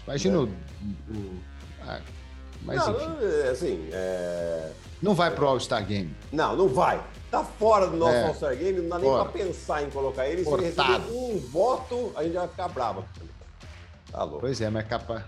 Imagina 0.05 0.35
é. 0.35 0.39
o. 0.39 0.43
o 0.43 1.39
ah, 1.85 2.01
mas 2.61 2.77
não, 2.77 2.93
enfim. 2.93 3.49
assim. 3.51 3.89
É 3.91 4.71
não 5.03 5.13
vai 5.13 5.29
pro 5.29 5.45
All-Star 5.45 5.85
Game. 5.85 6.15
Não, 6.31 6.55
não 6.55 6.69
vai. 6.69 7.03
Tá 7.29 7.43
fora 7.43 7.87
do 7.87 7.97
nosso 7.97 8.13
é. 8.13 8.23
All-Star 8.23 8.55
Game, 8.55 8.79
não 8.79 8.87
dá 8.87 8.99
nem 8.99 9.11
para 9.11 9.25
pensar 9.25 9.83
em 9.83 9.89
colocar 9.89 10.25
ele. 10.29 10.45
Se 10.45 10.53
ele 10.53 10.63
receber 10.63 11.11
um 11.11 11.37
voto, 11.39 12.13
a 12.15 12.23
gente 12.23 12.33
vai 12.33 12.47
ficar 12.47 12.69
bravo. 12.69 13.03
Tá 14.09 14.23
louco. 14.23 14.39
Pois 14.39 14.61
é, 14.61 14.69
mas 14.69 14.87
capa. 14.87 15.27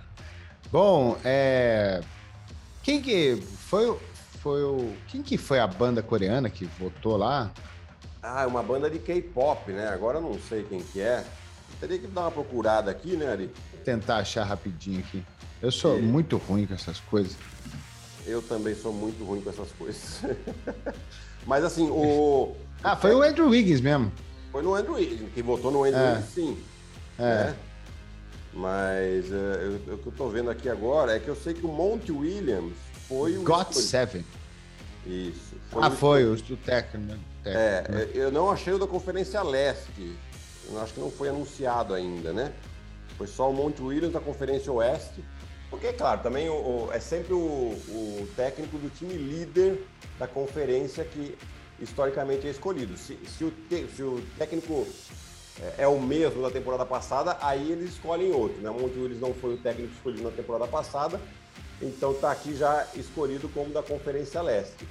Bom, 0.72 1.18
é. 1.26 2.02
Quem 2.84 3.02
que 3.02 3.36
foi, 3.36 4.00
foi 4.42 4.64
o. 4.64 4.94
Quem 5.10 5.22
que 5.22 5.38
foi 5.38 5.60
a 5.60 5.68
banda 5.68 6.02
coreana 6.02 6.50
que 6.50 6.64
votou 6.80 7.18
lá? 7.18 7.52
Ah, 8.24 8.44
é 8.44 8.48
uma 8.48 8.64
banda 8.64 8.90
de 8.90 8.98
K-pop, 9.00 9.74
né? 9.74 9.90
Agora 9.90 10.20
eu 10.20 10.22
não 10.22 10.40
sei 10.40 10.64
quem 10.64 10.80
que 10.80 11.02
é. 11.02 11.26
Teria 11.80 12.00
que 12.00 12.08
dar 12.08 12.22
uma 12.22 12.32
procurada 12.32 12.90
aqui, 12.90 13.16
né, 13.16 13.28
Ari? 13.28 13.52
Vou 13.72 13.82
tentar 13.84 14.18
achar 14.18 14.44
rapidinho 14.44 15.00
aqui. 15.00 15.24
Eu 15.62 15.72
sou 15.72 15.98
e... 15.98 16.02
muito 16.02 16.38
ruim 16.38 16.66
com 16.66 16.74
essas 16.74 17.00
coisas. 17.02 17.36
Eu 18.26 18.42
também 18.42 18.74
sou 18.74 18.92
muito 18.92 19.24
ruim 19.24 19.42
com 19.42 19.50
essas 19.50 19.72
coisas. 19.74 20.22
Mas 21.46 21.64
assim, 21.64 21.90
o. 21.90 22.56
Ah, 22.84 22.96
foi 22.96 23.14
o 23.14 23.22
Andrew 23.22 23.50
Wiggins 23.50 23.82
mesmo. 23.82 24.12
Foi 24.52 24.64
no 24.64 24.74
Andrew 24.74 24.96
Wiggins. 24.96 25.30
Quem 25.34 25.44
votou 25.44 25.72
no 25.72 25.84
Andrew 25.84 26.02
é. 26.02 26.14
Wiggins, 26.14 26.34
sim. 26.34 26.58
É. 27.20 27.22
Né? 27.22 27.56
Mas 28.54 29.30
uh, 29.30 29.80
eu, 29.88 29.96
o 29.96 29.98
que 29.98 30.08
eu 30.08 30.14
tô 30.14 30.30
vendo 30.30 30.50
aqui 30.50 30.70
agora 30.70 31.16
é 31.16 31.20
que 31.20 31.28
eu 31.28 31.36
sei 31.36 31.54
que 31.54 31.66
o 31.66 31.70
Monty 31.70 32.12
Williams 32.12 32.74
foi 33.08 33.38
o. 33.38 33.44
Got 33.44 33.74
Seven. 33.74 34.26
Isso. 35.06 35.56
Foi 35.70 35.84
ah, 35.84 35.88
o 35.90 35.92
foi, 35.92 36.26
o 36.26 36.36
do 36.36 36.58
técnico. 36.58 37.14
Né? 37.14 37.20
É, 37.44 37.86
né? 37.90 38.10
eu 38.14 38.32
não 38.32 38.50
achei 38.50 38.74
o 38.74 38.80
da 38.80 38.88
Conferência 38.88 39.42
Leste. 39.44 40.16
Eu 40.70 40.82
acho 40.82 40.94
que 40.94 41.00
não 41.00 41.12
foi 41.12 41.30
anunciado 41.30 41.94
ainda, 41.94 42.34
né? 42.34 42.54
Foi 43.18 43.28
só 43.28 43.50
o 43.50 43.54
Monte 43.54 43.82
Williams 43.82 44.14
da 44.14 44.20
Conferência 44.20 44.72
Oeste. 44.72 45.24
Porque, 45.70 45.92
claro, 45.94 46.22
também 46.22 46.50
o, 46.50 46.54
o, 46.54 46.90
é 46.92 47.00
sempre 47.00 47.34
o, 47.34 47.38
o, 47.38 48.28
técnico 48.36 48.78
do 48.78 48.90
time 48.90 49.14
líder 49.14 49.84
da 50.20 50.28
conferência 50.28 51.04
que 51.04 51.36
historicamente 51.80 52.48
é 52.48 52.52
escolhido. 52.52 52.98
Se, 52.98 53.18
se, 53.26 53.44
o, 53.44 53.52
te, 53.52 53.88
se 53.96 54.04
o, 54.04 54.24
técnico 54.38 54.88
é, 55.62 55.84
é, 55.84 55.88
o 55.88 56.00
mesmo 56.00 56.42
da 56.42 56.52
temporada 56.52 56.86
passada, 56.86 57.38
aí 57.42 57.72
eles 57.72 57.92
escolhem 57.92 58.32
outro. 58.32 58.62
Né? 58.62 58.70
O 58.70 58.74
Monte 58.74 58.98
Willis 58.98 59.20
não 59.20 59.34
foi 59.34 59.56
o 59.56 59.58
técnico 59.58 59.94
escolhido 59.94 60.24
na 60.24 60.32
temporada 60.32 60.68
passada, 60.68 61.20
então 61.82 62.12
está 62.12 62.32
aqui 62.32 62.56
já 62.56 62.88
escolhido 62.96 63.50
como 63.50 63.74
da 63.74 63.82
Conferência 63.82 64.42
Leste. 64.42 64.88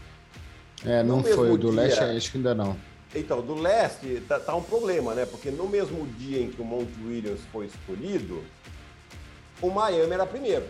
É, 0.84 1.02
não 1.02 1.22
foi. 1.22 1.50
O 1.50 1.56
do 1.56 1.70
Leste 1.70 2.00
acho 2.00 2.30
que 2.30 2.36
ainda 2.36 2.54
não. 2.54 2.76
Então, 3.14 3.40
do 3.40 3.54
Leste 3.54 4.20
tá, 4.28 4.40
tá 4.40 4.54
um 4.56 4.62
problema, 4.62 5.14
né? 5.14 5.24
Porque 5.24 5.50
no 5.50 5.68
mesmo 5.68 6.04
dia 6.18 6.42
em 6.42 6.50
que 6.50 6.60
o 6.60 6.64
Monte 6.64 6.92
Williams 7.04 7.40
foi 7.52 7.66
escolhido, 7.66 8.42
o 9.62 9.70
Miami 9.70 10.12
era 10.12 10.26
primeiro. 10.26 10.66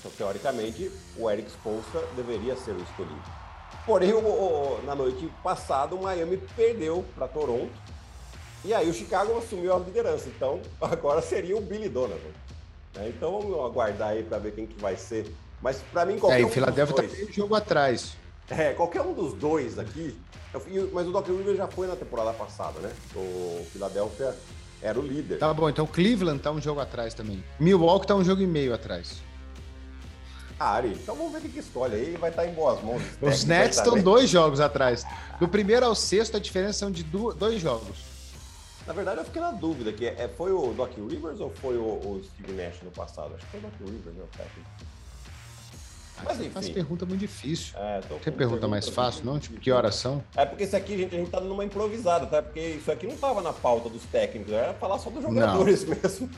Então, 0.00 0.10
teoricamente, 0.16 0.90
o 1.18 1.30
Eric 1.30 1.50
Spolstra 1.50 2.02
deveria 2.16 2.56
ser 2.56 2.72
o 2.72 2.82
escolhido. 2.82 3.22
Porém, 3.84 4.12
o, 4.12 4.18
o, 4.18 4.82
na 4.84 4.94
noite 4.94 5.30
passada, 5.42 5.94
o 5.94 6.02
Miami 6.02 6.38
perdeu 6.56 7.04
para 7.14 7.28
Toronto. 7.28 7.72
E 8.64 8.72
aí 8.72 8.88
o 8.88 8.94
Chicago 8.94 9.36
assumiu 9.36 9.74
a 9.74 9.78
liderança. 9.78 10.28
Então, 10.28 10.60
agora 10.80 11.20
seria 11.20 11.56
o 11.56 11.60
Billy 11.60 11.90
Donovan. 11.90 12.18
Né? 12.94 13.12
Então, 13.14 13.40
vamos 13.40 13.64
aguardar 13.66 14.10
aí 14.10 14.22
para 14.22 14.38
ver 14.38 14.52
quem 14.52 14.66
que 14.66 14.80
vai 14.80 14.96
ser. 14.96 15.30
Mas, 15.60 15.82
para 15.92 16.06
mim, 16.06 16.18
qualquer 16.18 16.40
é, 16.40 16.44
um 16.44 16.48
o 16.48 16.50
Philadelphia 16.50 17.04
está 17.04 17.16
meio 17.16 17.32
jogo 17.32 17.54
atrás. 17.54 18.16
É, 18.48 18.72
qualquer 18.72 19.02
um 19.02 19.12
dos 19.12 19.34
dois 19.34 19.78
aqui. 19.78 20.16
Mas 20.92 21.06
o 21.06 21.10
Doc 21.10 21.26
Rivers 21.26 21.56
já 21.56 21.66
foi 21.66 21.86
na 21.86 21.96
temporada 21.96 22.32
passada, 22.32 22.78
né? 22.80 22.92
O 23.16 23.66
Philadelphia 23.72 24.34
era 24.80 24.98
o 24.98 25.02
líder. 25.02 25.38
Tá 25.38 25.52
bom, 25.52 25.68
então 25.68 25.86
Cleveland 25.86 26.40
tá 26.40 26.50
um 26.50 26.60
jogo 26.60 26.80
atrás 26.80 27.14
também. 27.14 27.42
Milwaukee 27.58 28.06
tá 28.06 28.14
um 28.14 28.24
jogo 28.24 28.42
e 28.42 28.46
meio 28.46 28.74
atrás. 28.74 29.22
Ah, 30.58 30.74
Ari, 30.74 30.90
então 30.92 31.16
vamos 31.16 31.32
ver 31.32 31.38
o 31.38 31.50
que 31.50 31.58
escolhe 31.58 31.94
aí. 31.94 32.16
Vai 32.16 32.30
estar 32.30 32.46
em 32.46 32.54
boas 32.54 32.80
mãos. 32.82 33.02
Os 33.20 33.44
Nets 33.44 33.78
estão 33.78 34.00
dois 34.00 34.30
jogos 34.30 34.60
atrás. 34.60 35.04
Do 35.40 35.48
primeiro 35.48 35.84
ao 35.84 35.94
sexto, 35.94 36.36
a 36.36 36.40
diferença 36.40 36.80
são 36.80 36.90
de 36.90 37.02
dois 37.02 37.60
jogos. 37.60 38.14
Na 38.86 38.92
verdade, 38.92 39.20
eu 39.20 39.24
fiquei 39.24 39.40
na 39.40 39.50
dúvida, 39.50 39.92
que 39.92 40.06
é, 40.06 40.28
foi 40.36 40.52
o 40.52 40.72
Doc 40.74 40.92
Rivers 40.96 41.40
ou 41.40 41.50
foi 41.50 41.76
o, 41.76 41.82
o 41.82 42.22
Steve 42.22 42.52
Nash 42.52 42.82
no 42.82 42.90
passado? 42.90 43.34
Acho 43.34 43.44
que 43.46 43.50
foi 43.52 43.60
o 43.60 43.62
Doc 43.62 43.72
Rivers, 43.80 44.16
né. 44.16 44.24
Mas 46.22 46.38
enfim. 46.38 46.50
Faz 46.50 46.68
pergunta 46.68 47.04
muito 47.04 47.20
difícil. 47.20 47.74
É, 47.76 48.00
Tem 48.22 48.32
pergunta 48.32 48.68
mais 48.68 48.88
fácil, 48.88 49.24
não? 49.24 49.38
Tipo, 49.38 49.60
que 49.60 49.70
horas 49.70 49.96
são? 49.96 50.22
É 50.36 50.44
porque 50.46 50.64
isso 50.64 50.76
aqui, 50.76 50.96
gente, 50.96 51.14
a 51.14 51.18
gente 51.18 51.30
tá 51.30 51.40
numa 51.40 51.64
improvisada, 51.64 52.26
tá? 52.26 52.42
Porque 52.42 52.60
isso 52.60 52.90
aqui 52.90 53.06
não 53.06 53.16
tava 53.16 53.42
na 53.42 53.52
pauta 53.52 53.88
dos 53.88 54.04
técnicos, 54.04 54.52
era 54.52 54.74
falar 54.74 54.98
só 54.98 55.10
dos 55.10 55.22
jogadores 55.22 55.84
não. 55.84 55.96
mesmo. 56.02 56.30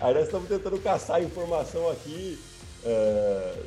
Aí 0.00 0.14
nós 0.14 0.24
estamos 0.24 0.48
tentando 0.48 0.78
caçar 0.78 1.22
informação 1.22 1.88
aqui 1.90 2.38
é, 2.84 3.62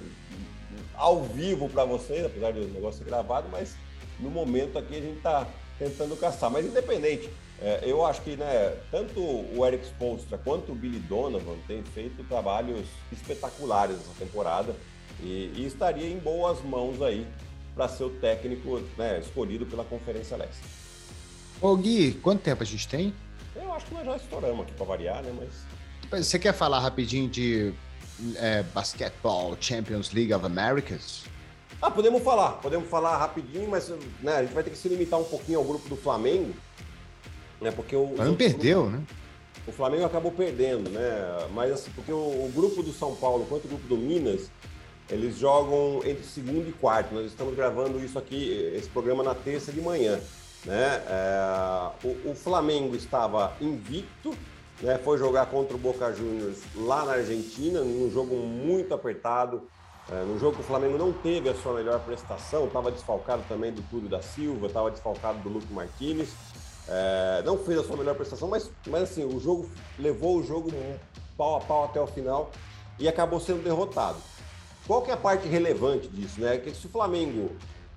ao 0.95 1.23
vivo 1.23 1.69
para 1.69 1.86
vocês, 1.86 2.26
apesar 2.26 2.54
do 2.54 2.67
negócio 2.67 2.99
ser 2.99 3.06
gravado, 3.06 3.47
mas 3.52 3.76
no 4.19 4.30
momento 4.30 4.78
aqui 4.78 4.95
a 4.95 5.02
gente 5.02 5.17
está 5.17 5.47
tentando 5.80 6.15
caçar. 6.15 6.49
Mas 6.52 6.65
independente, 6.65 7.30
é, 7.61 7.81
eu 7.83 8.05
acho 8.05 8.21
que 8.21 8.35
né, 8.35 8.75
tanto 8.91 9.19
o 9.19 9.65
Eric 9.65 9.85
Spolstra 9.85 10.37
quanto 10.37 10.71
o 10.71 10.75
Billy 10.75 10.99
Donovan 10.99 11.55
têm 11.67 11.83
feito 11.83 12.23
trabalhos 12.25 12.85
espetaculares 13.11 13.97
nessa 13.97 14.13
temporada 14.19 14.75
e, 15.21 15.51
e 15.55 15.65
estaria 15.65 16.07
em 16.07 16.17
boas 16.17 16.61
mãos 16.61 17.01
aí 17.01 17.25
para 17.75 17.87
ser 17.87 18.03
o 18.03 18.09
técnico 18.09 18.81
né, 18.97 19.19
escolhido 19.19 19.65
pela 19.65 19.83
Conferência 19.83 20.37
Leste. 20.37 20.61
Ô 21.61 21.75
Gui, 21.75 22.13
quanto 22.21 22.41
tempo 22.41 22.61
a 22.61 22.65
gente 22.65 22.87
tem? 22.87 23.13
Eu 23.55 23.71
acho 23.71 23.85
que 23.85 23.93
nós 23.93 24.05
já 24.05 24.17
estouramos 24.17 24.61
aqui 24.61 24.73
para 24.73 24.85
variar, 24.85 25.23
né? 25.23 25.33
Mas. 25.39 26.25
Você 26.25 26.37
quer 26.37 26.53
falar 26.53 26.79
rapidinho 26.79 27.29
de 27.29 27.73
é, 28.35 28.63
Basketball 28.63 29.55
Champions 29.59 30.11
League 30.11 30.33
of 30.33 30.45
Americas? 30.45 31.23
Ah, 31.81 31.91
podemos 31.91 32.23
falar, 32.23 32.53
podemos 32.53 32.89
falar 32.89 33.17
rapidinho, 33.17 33.69
mas 33.69 33.89
né, 34.21 34.37
a 34.37 34.41
gente 34.43 34.53
vai 34.53 34.63
ter 34.63 34.69
que 34.69 34.77
se 34.77 34.87
limitar 34.87 35.19
um 35.19 35.23
pouquinho 35.23 35.59
ao 35.59 35.65
grupo 35.65 35.89
do 35.89 35.97
Flamengo, 35.97 36.53
né? 37.63 37.71
Porque 37.71 37.95
o. 37.95 38.13
Não 38.17 38.36
perdeu, 38.36 38.89
né? 38.89 39.02
O 39.65 39.71
Flamengo 39.71 40.06
acabou 40.06 40.32
perdendo, 40.32 40.89
né? 40.89 41.47
Mas 41.54 41.71
assim, 41.71 41.89
porque 41.95 42.12
o, 42.12 42.17
o, 42.17 42.52
grupo 42.54 42.84
do 42.84 42.91
São 42.91 43.15
Paulo 43.15 43.45
quanto 43.47 43.65
o 43.65 43.67
grupo 43.69 43.88
do 43.88 43.95
Minas, 43.95 44.52
eles 45.10 45.38
jogam 45.38 46.02
entre 46.06 46.23
segundo 46.23 46.69
e 46.69 46.73
quarto. 46.73 47.15
Nós 47.15 47.26
estamos 47.26 47.56
gravando 47.56 48.04
isso 48.04 48.19
aqui, 48.19 48.52
esse 48.76 48.89
programa 48.89 49.23
na 49.23 49.34
terça 49.34 49.71
de 49.71 49.80
manhã. 49.80 50.19
Né? 50.65 51.04
É, 51.08 51.89
o, 52.04 52.32
o, 52.32 52.36
Flamengo 52.36 52.95
estava 52.95 53.54
invicto, 53.60 54.34
né? 54.82 54.97
foi 54.97 55.17
jogar 55.17 55.45
contra 55.47 55.76
o 55.76 55.80
Boca 55.80 56.13
Juniors 56.13 56.60
lá 56.76 57.06
na 57.06 57.13
Argentina, 57.13 57.82
num 57.82 58.12
jogo 58.12 58.36
muito 58.36 58.93
apertado. 58.93 59.63
É, 60.12 60.23
no 60.26 60.38
jogo 60.38 60.58
que 60.58 60.62
o 60.62 60.65
Flamengo 60.65 60.97
não 60.97 61.13
teve 61.13 61.47
a 61.47 61.56
sua 61.56 61.73
melhor 61.73 61.99
prestação, 62.02 62.65
estava 62.65 62.91
desfalcado 62.91 63.41
também 63.47 63.71
do 63.71 63.82
Túlio 63.84 64.10
da 64.10 64.21
Silva, 64.21 64.67
estava 64.67 64.91
desfalcado 64.91 65.39
do 65.39 65.47
Luke 65.47 65.71
Martinez. 65.71 66.30
É, 66.88 67.41
não 67.46 67.58
fez 67.58 67.80
a 67.80 67.84
sua 67.84 67.96
melhor 67.96 68.15
prestação, 68.15 68.48
mas, 68.48 68.69
mas 68.88 69.04
assim, 69.04 69.24
o 69.24 69.39
jogo 69.39 69.69
levou 69.98 70.38
o 70.38 70.43
jogo 70.43 70.72
pau 71.38 71.56
a 71.56 71.62
pau 71.62 71.86
até 71.86 72.00
o 72.02 72.08
final 72.08 72.52
e 73.00 73.08
acabou 73.08 73.39
sendo 73.39 73.63
derrotado. 73.63 74.17
Qual 74.86 75.02
que 75.02 75.10
é 75.10 75.13
a 75.13 75.17
parte 75.17 75.48
relevante 75.48 76.08
disso, 76.10 76.41
né? 76.41 76.58
Que 76.58 76.72
se 76.72 76.86
o 76.88 76.89
Flamengo 76.89 77.52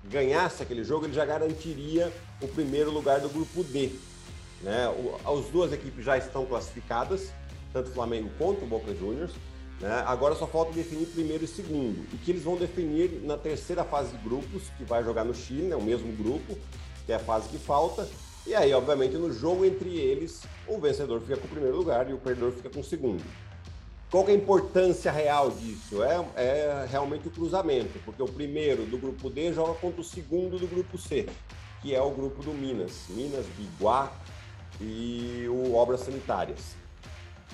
ganhasse 0.05 0.63
aquele 0.63 0.83
jogo, 0.83 1.05
ele 1.05 1.13
já 1.13 1.25
garantiria 1.25 2.11
o 2.41 2.47
primeiro 2.47 2.91
lugar 2.91 3.19
do 3.19 3.29
grupo 3.29 3.63
D. 3.63 3.91
Né? 4.61 4.87
O, 4.87 5.39
as 5.39 5.45
duas 5.47 5.73
equipes 5.73 6.03
já 6.03 6.17
estão 6.17 6.45
classificadas, 6.45 7.31
tanto 7.73 7.89
o 7.89 7.93
Flamengo 7.93 8.29
quanto 8.37 8.63
o 8.63 8.67
Boca 8.67 8.95
Juniors. 8.95 9.33
Né? 9.81 9.91
Agora 10.07 10.33
só 10.35 10.47
falta 10.47 10.71
definir 10.71 11.07
primeiro 11.07 11.43
e 11.43 11.47
segundo, 11.47 12.05
e 12.13 12.17
que 12.17 12.31
eles 12.31 12.43
vão 12.43 12.55
definir 12.55 13.21
na 13.23 13.37
terceira 13.37 13.83
fase 13.83 14.11
de 14.11 14.17
grupos, 14.23 14.63
que 14.77 14.83
vai 14.83 15.03
jogar 15.03 15.23
no 15.23 15.35
Chile, 15.35 15.63
né? 15.63 15.75
o 15.75 15.81
mesmo 15.81 16.11
grupo, 16.13 16.57
que 17.05 17.11
é 17.11 17.15
a 17.15 17.19
fase 17.19 17.49
que 17.49 17.57
falta, 17.57 18.07
e 18.47 18.55
aí, 18.55 18.73
obviamente, 18.73 19.15
no 19.15 19.31
jogo 19.31 19.65
entre 19.65 19.89
eles, 19.97 20.43
o 20.65 20.79
vencedor 20.79 21.19
fica 21.21 21.37
com 21.37 21.47
o 21.47 21.49
primeiro 21.49 21.75
lugar 21.75 22.09
e 22.09 22.13
o 22.13 22.17
perdedor 22.17 22.53
fica 22.53 22.69
com 22.69 22.79
o 22.79 22.83
segundo. 22.83 23.23
Qual 24.09 24.25
é 24.29 24.31
a 24.31 24.35
importância 24.35 25.11
real 25.11 25.51
disso? 25.51 26.01
É, 26.01 26.25
é, 26.35 26.87
realmente 26.89 27.27
o 27.27 27.31
cruzamento, 27.31 27.99
porque 28.05 28.23
o 28.23 28.27
primeiro 28.27 28.85
do 28.85 28.97
grupo 28.97 29.29
D 29.29 29.51
joga 29.51 29.73
contra 29.73 29.99
o 29.99 30.03
segundo 30.03 30.57
do 30.57 30.65
grupo 30.65 30.97
C, 30.97 31.27
que 31.81 31.93
é 31.93 32.01
o 32.01 32.09
grupo 32.09 32.41
do 32.41 32.53
Minas, 32.53 32.93
Minas, 33.09 33.45
Biguá 33.57 34.13
e 34.79 35.45
o 35.49 35.75
Obras 35.75 35.99
Sanitárias, 35.99 36.77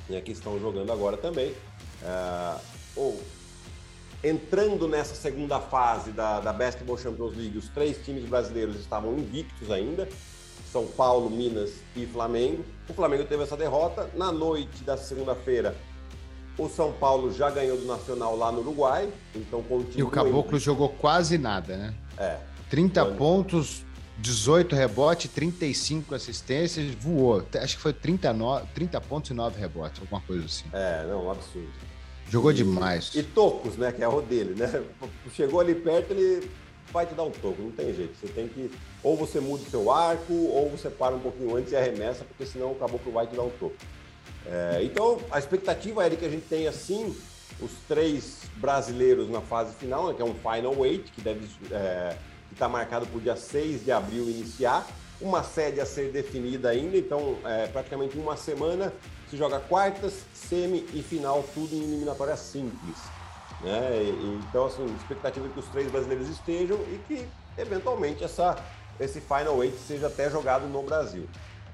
né, 0.08 0.22
que 0.22 0.32
estão 0.32 0.60
jogando 0.60 0.92
agora 0.92 1.18
também. 1.18 1.56
É, 2.04 2.60
ou, 2.96 3.20
entrando 4.24 4.88
nessa 4.88 5.16
segunda 5.16 5.60
fase 5.60 6.12
da, 6.12 6.40
da 6.40 6.54
Basketball 6.54 7.00
Champions 7.00 7.36
League, 7.36 7.58
os 7.58 7.68
três 7.70 7.98
times 8.06 8.26
brasileiros 8.26 8.80
estavam 8.80 9.18
invictos 9.18 9.72
ainda, 9.72 10.08
são 10.74 10.88
Paulo, 10.88 11.30
Minas 11.30 11.72
e 11.96 12.04
Flamengo. 12.08 12.66
O 12.90 12.94
Flamengo 12.94 13.24
teve 13.26 13.44
essa 13.44 13.56
derrota. 13.56 14.10
Na 14.16 14.32
noite 14.32 14.84
da 14.84 14.98
segunda-feira, 14.98 15.76
o 16.58 16.68
São 16.68 16.92
Paulo 16.92 17.32
já 17.32 17.52
ganhou 17.52 17.78
do 17.78 17.86
Nacional 17.86 18.36
lá 18.36 18.52
no 18.52 18.62
Uruguai, 18.62 19.08
então 19.36 19.62
continua. 19.62 20.00
E 20.00 20.04
o 20.04 20.10
Caboclo 20.10 20.58
jogou 20.58 20.90
quase 20.90 21.38
nada, 21.38 21.78
né? 21.78 21.94
É. 22.18 22.40
30 22.72 23.06
quando... 23.06 23.18
pontos, 23.18 23.86
18 24.18 24.76
rebotes, 24.76 25.30
35 25.32 26.16
assistências, 26.16 26.92
voou. 26.96 27.46
Acho 27.62 27.76
que 27.76 27.82
foi 27.82 27.94
39, 27.94 28.66
30 28.74 29.00
pontos 29.02 29.30
e 29.30 29.34
9 29.36 29.60
rebotes, 29.60 30.02
alguma 30.02 30.22
coisa 30.22 30.46
assim. 30.46 30.66
É, 30.74 31.06
não, 31.08 31.28
um 31.28 31.32
absurdo. 31.32 31.70
Jogou 32.28 32.52
e, 32.52 32.56
demais. 32.56 33.12
E 33.14 33.22
tocos, 33.22 33.78
né? 33.78 33.92
Que 33.92 34.04
é 34.04 34.08
o 34.08 34.22
dele, 34.22 34.56
né? 34.56 34.84
Chegou 35.36 35.60
ali 35.60 35.76
perto, 35.76 36.12
ele 36.12 36.50
vai 36.92 37.06
te 37.06 37.14
dar 37.14 37.24
um 37.24 37.32
toco, 37.32 37.62
não 37.62 37.72
tem 37.72 37.94
jeito. 37.94 38.16
Você 38.18 38.28
tem 38.28 38.48
que. 38.48 38.72
Ou 39.02 39.16
você 39.16 39.40
muda 39.40 39.64
o 39.64 39.70
seu 39.70 39.92
arco, 39.92 40.34
ou 40.34 40.70
você 40.70 40.90
para 40.90 41.16
um 41.16 41.20
pouquinho 41.20 41.56
antes 41.56 41.72
e 41.72 41.76
arremessa, 41.76 42.24
porque 42.24 42.46
senão 42.46 42.72
o 42.72 42.76
caboclo 42.76 43.12
vai 43.12 43.28
te 43.28 43.36
dar 43.36 43.44
um 43.44 43.50
toco. 43.52 43.76
É, 44.46 44.82
então, 44.84 45.20
a 45.32 45.40
expectativa 45.40 46.06
é 46.06 46.10
de 46.10 46.18
que 46.18 46.26
a 46.26 46.30
gente 46.30 46.46
tenha, 46.48 46.72
sim, 46.72 47.16
os 47.62 47.72
três 47.88 48.42
brasileiros 48.58 49.30
na 49.30 49.42
fase 49.42 49.74
final, 49.76 50.08
né, 50.08 50.14
que 50.16 50.22
é 50.22 50.26
um 50.26 50.36
Final 50.36 50.86
Eight, 50.86 51.12
que 51.12 51.22
deve 51.22 51.48
é, 51.72 52.18
está 52.52 52.70
marcado 52.70 53.06
para 53.06 53.18
o 53.18 53.22
dia 53.22 53.36
6 53.36 53.84
de 53.84 53.92
abril 53.92 54.30
iniciar. 54.30 54.86
Uma 55.22 55.44
sede 55.44 55.80
a 55.80 55.86
ser 55.86 56.12
definida 56.12 56.70
ainda, 56.70 56.98
então, 56.98 57.38
é, 57.46 57.68
praticamente 57.68 58.18
uma 58.18 58.36
semana 58.36 58.94
se 59.30 59.38
joga 59.38 59.60
quartas, 59.60 60.26
semi 60.34 60.86
e 60.94 61.02
final, 61.02 61.44
tudo 61.54 61.74
em 61.74 61.82
eliminatória 61.82 62.36
simples. 62.36 62.98
Né? 63.64 64.04
E, 64.04 64.40
então, 64.48 64.66
assim, 64.66 64.86
expectativa 64.98 65.48
é 65.48 65.50
que 65.50 65.60
os 65.60 65.68
três 65.68 65.90
brasileiros 65.90 66.28
estejam 66.28 66.78
e 66.92 67.00
que, 67.08 67.28
eventualmente, 67.58 68.24
essa, 68.24 68.58
esse 69.00 69.22
Final 69.22 69.64
Eight 69.64 69.78
seja 69.78 70.08
até 70.08 70.30
jogado 70.30 70.68
no 70.68 70.84
Brasil. 70.84 71.28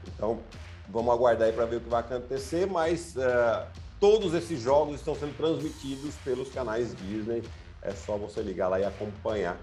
Então, 0.07 0.39
vamos 0.87 1.13
aguardar 1.13 1.47
aí 1.47 1.53
para 1.53 1.65
ver 1.65 1.77
o 1.77 1.81
que 1.81 1.89
vai 1.89 2.01
acontecer, 2.01 2.67
mas 2.67 3.15
uh, 3.15 3.65
todos 3.99 4.33
esses 4.33 4.61
jogos 4.61 4.95
estão 4.95 5.15
sendo 5.15 5.35
transmitidos 5.35 6.15
pelos 6.23 6.49
canais 6.49 6.95
Disney. 6.95 7.43
É 7.81 7.91
só 7.91 8.17
você 8.17 8.41
ligar 8.41 8.67
lá 8.67 8.79
e 8.79 8.85
acompanhar 8.85 9.57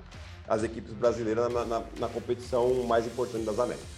as 0.48 0.62
equipes 0.62 0.92
brasileiras 0.92 1.52
na, 1.52 1.64
na, 1.64 1.82
na 1.98 2.08
competição 2.08 2.82
mais 2.84 3.06
importante 3.06 3.44
das 3.44 3.58
Américas. 3.58 3.88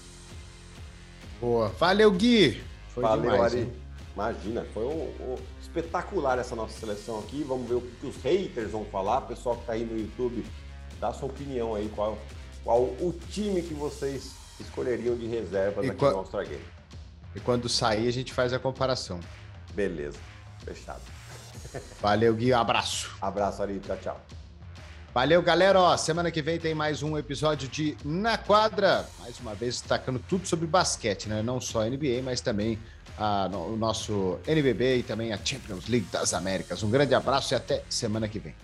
Boa. 1.40 1.68
Valeu, 1.78 2.10
Gui! 2.10 2.62
Foi 2.88 3.02
Valeu, 3.02 3.30
demais, 3.30 3.52
Ari. 3.52 3.62
Hein? 3.62 3.72
Imagina, 4.18 4.66
foi 4.74 4.84
um, 4.84 5.04
um 5.20 5.36
espetacular 5.60 6.40
essa 6.40 6.56
nossa 6.56 6.76
seleção 6.76 7.20
aqui. 7.20 7.44
Vamos 7.44 7.68
ver 7.68 7.76
o 7.76 7.80
que 7.80 8.04
os 8.08 8.16
haters 8.16 8.72
vão 8.72 8.84
falar. 8.86 9.20
Pessoal 9.20 9.54
que 9.54 9.60
está 9.60 9.74
aí 9.74 9.84
no 9.84 9.96
YouTube, 9.96 10.44
dá 10.98 11.12
sua 11.12 11.28
opinião 11.28 11.76
aí. 11.76 11.88
Qual, 11.94 12.18
qual 12.64 12.82
o 12.82 13.16
time 13.30 13.62
que 13.62 13.74
vocês 13.74 14.32
escolheriam 14.58 15.16
de 15.16 15.28
reservas 15.28 15.86
e 15.86 15.90
aqui 15.90 16.04
no 16.04 16.16
All-Star 16.16 16.48
Game. 16.48 16.64
E 17.32 17.38
quando 17.38 17.68
sair, 17.68 18.08
a 18.08 18.12
gente 18.12 18.32
faz 18.32 18.52
a 18.52 18.58
comparação. 18.58 19.20
Beleza, 19.72 20.18
fechado. 20.64 21.02
Valeu, 22.02 22.34
Gui. 22.34 22.52
Abraço. 22.52 23.14
Abraço, 23.20 23.62
Ari. 23.62 23.78
Tchau, 23.78 23.98
tchau. 23.98 24.20
Valeu, 25.14 25.40
galera. 25.42 25.80
Ó, 25.80 25.96
semana 25.96 26.30
que 26.30 26.42
vem 26.42 26.58
tem 26.58 26.74
mais 26.74 27.02
um 27.02 27.16
episódio 27.16 27.68
de 27.68 27.96
Na 28.04 28.36
Quadra. 28.36 29.06
Mais 29.20 29.38
uma 29.38 29.54
vez 29.54 29.80
destacando 29.80 30.18
tudo 30.28 30.46
sobre 30.46 30.66
basquete, 30.66 31.28
né? 31.28 31.40
Não 31.40 31.60
só 31.60 31.84
NBA, 31.84 32.20
mas 32.24 32.40
também 32.40 32.78
a, 33.18 33.48
no, 33.48 33.74
o 33.74 33.76
nosso 33.76 34.38
NBB 34.46 34.98
e 34.98 35.02
também 35.02 35.32
a 35.32 35.38
Champions 35.42 35.88
League 35.88 36.06
das 36.12 36.32
Américas. 36.32 36.82
Um 36.82 36.90
grande 36.90 37.14
abraço 37.14 37.52
e 37.52 37.56
até 37.56 37.82
semana 37.88 38.28
que 38.28 38.38
vem. 38.38 38.54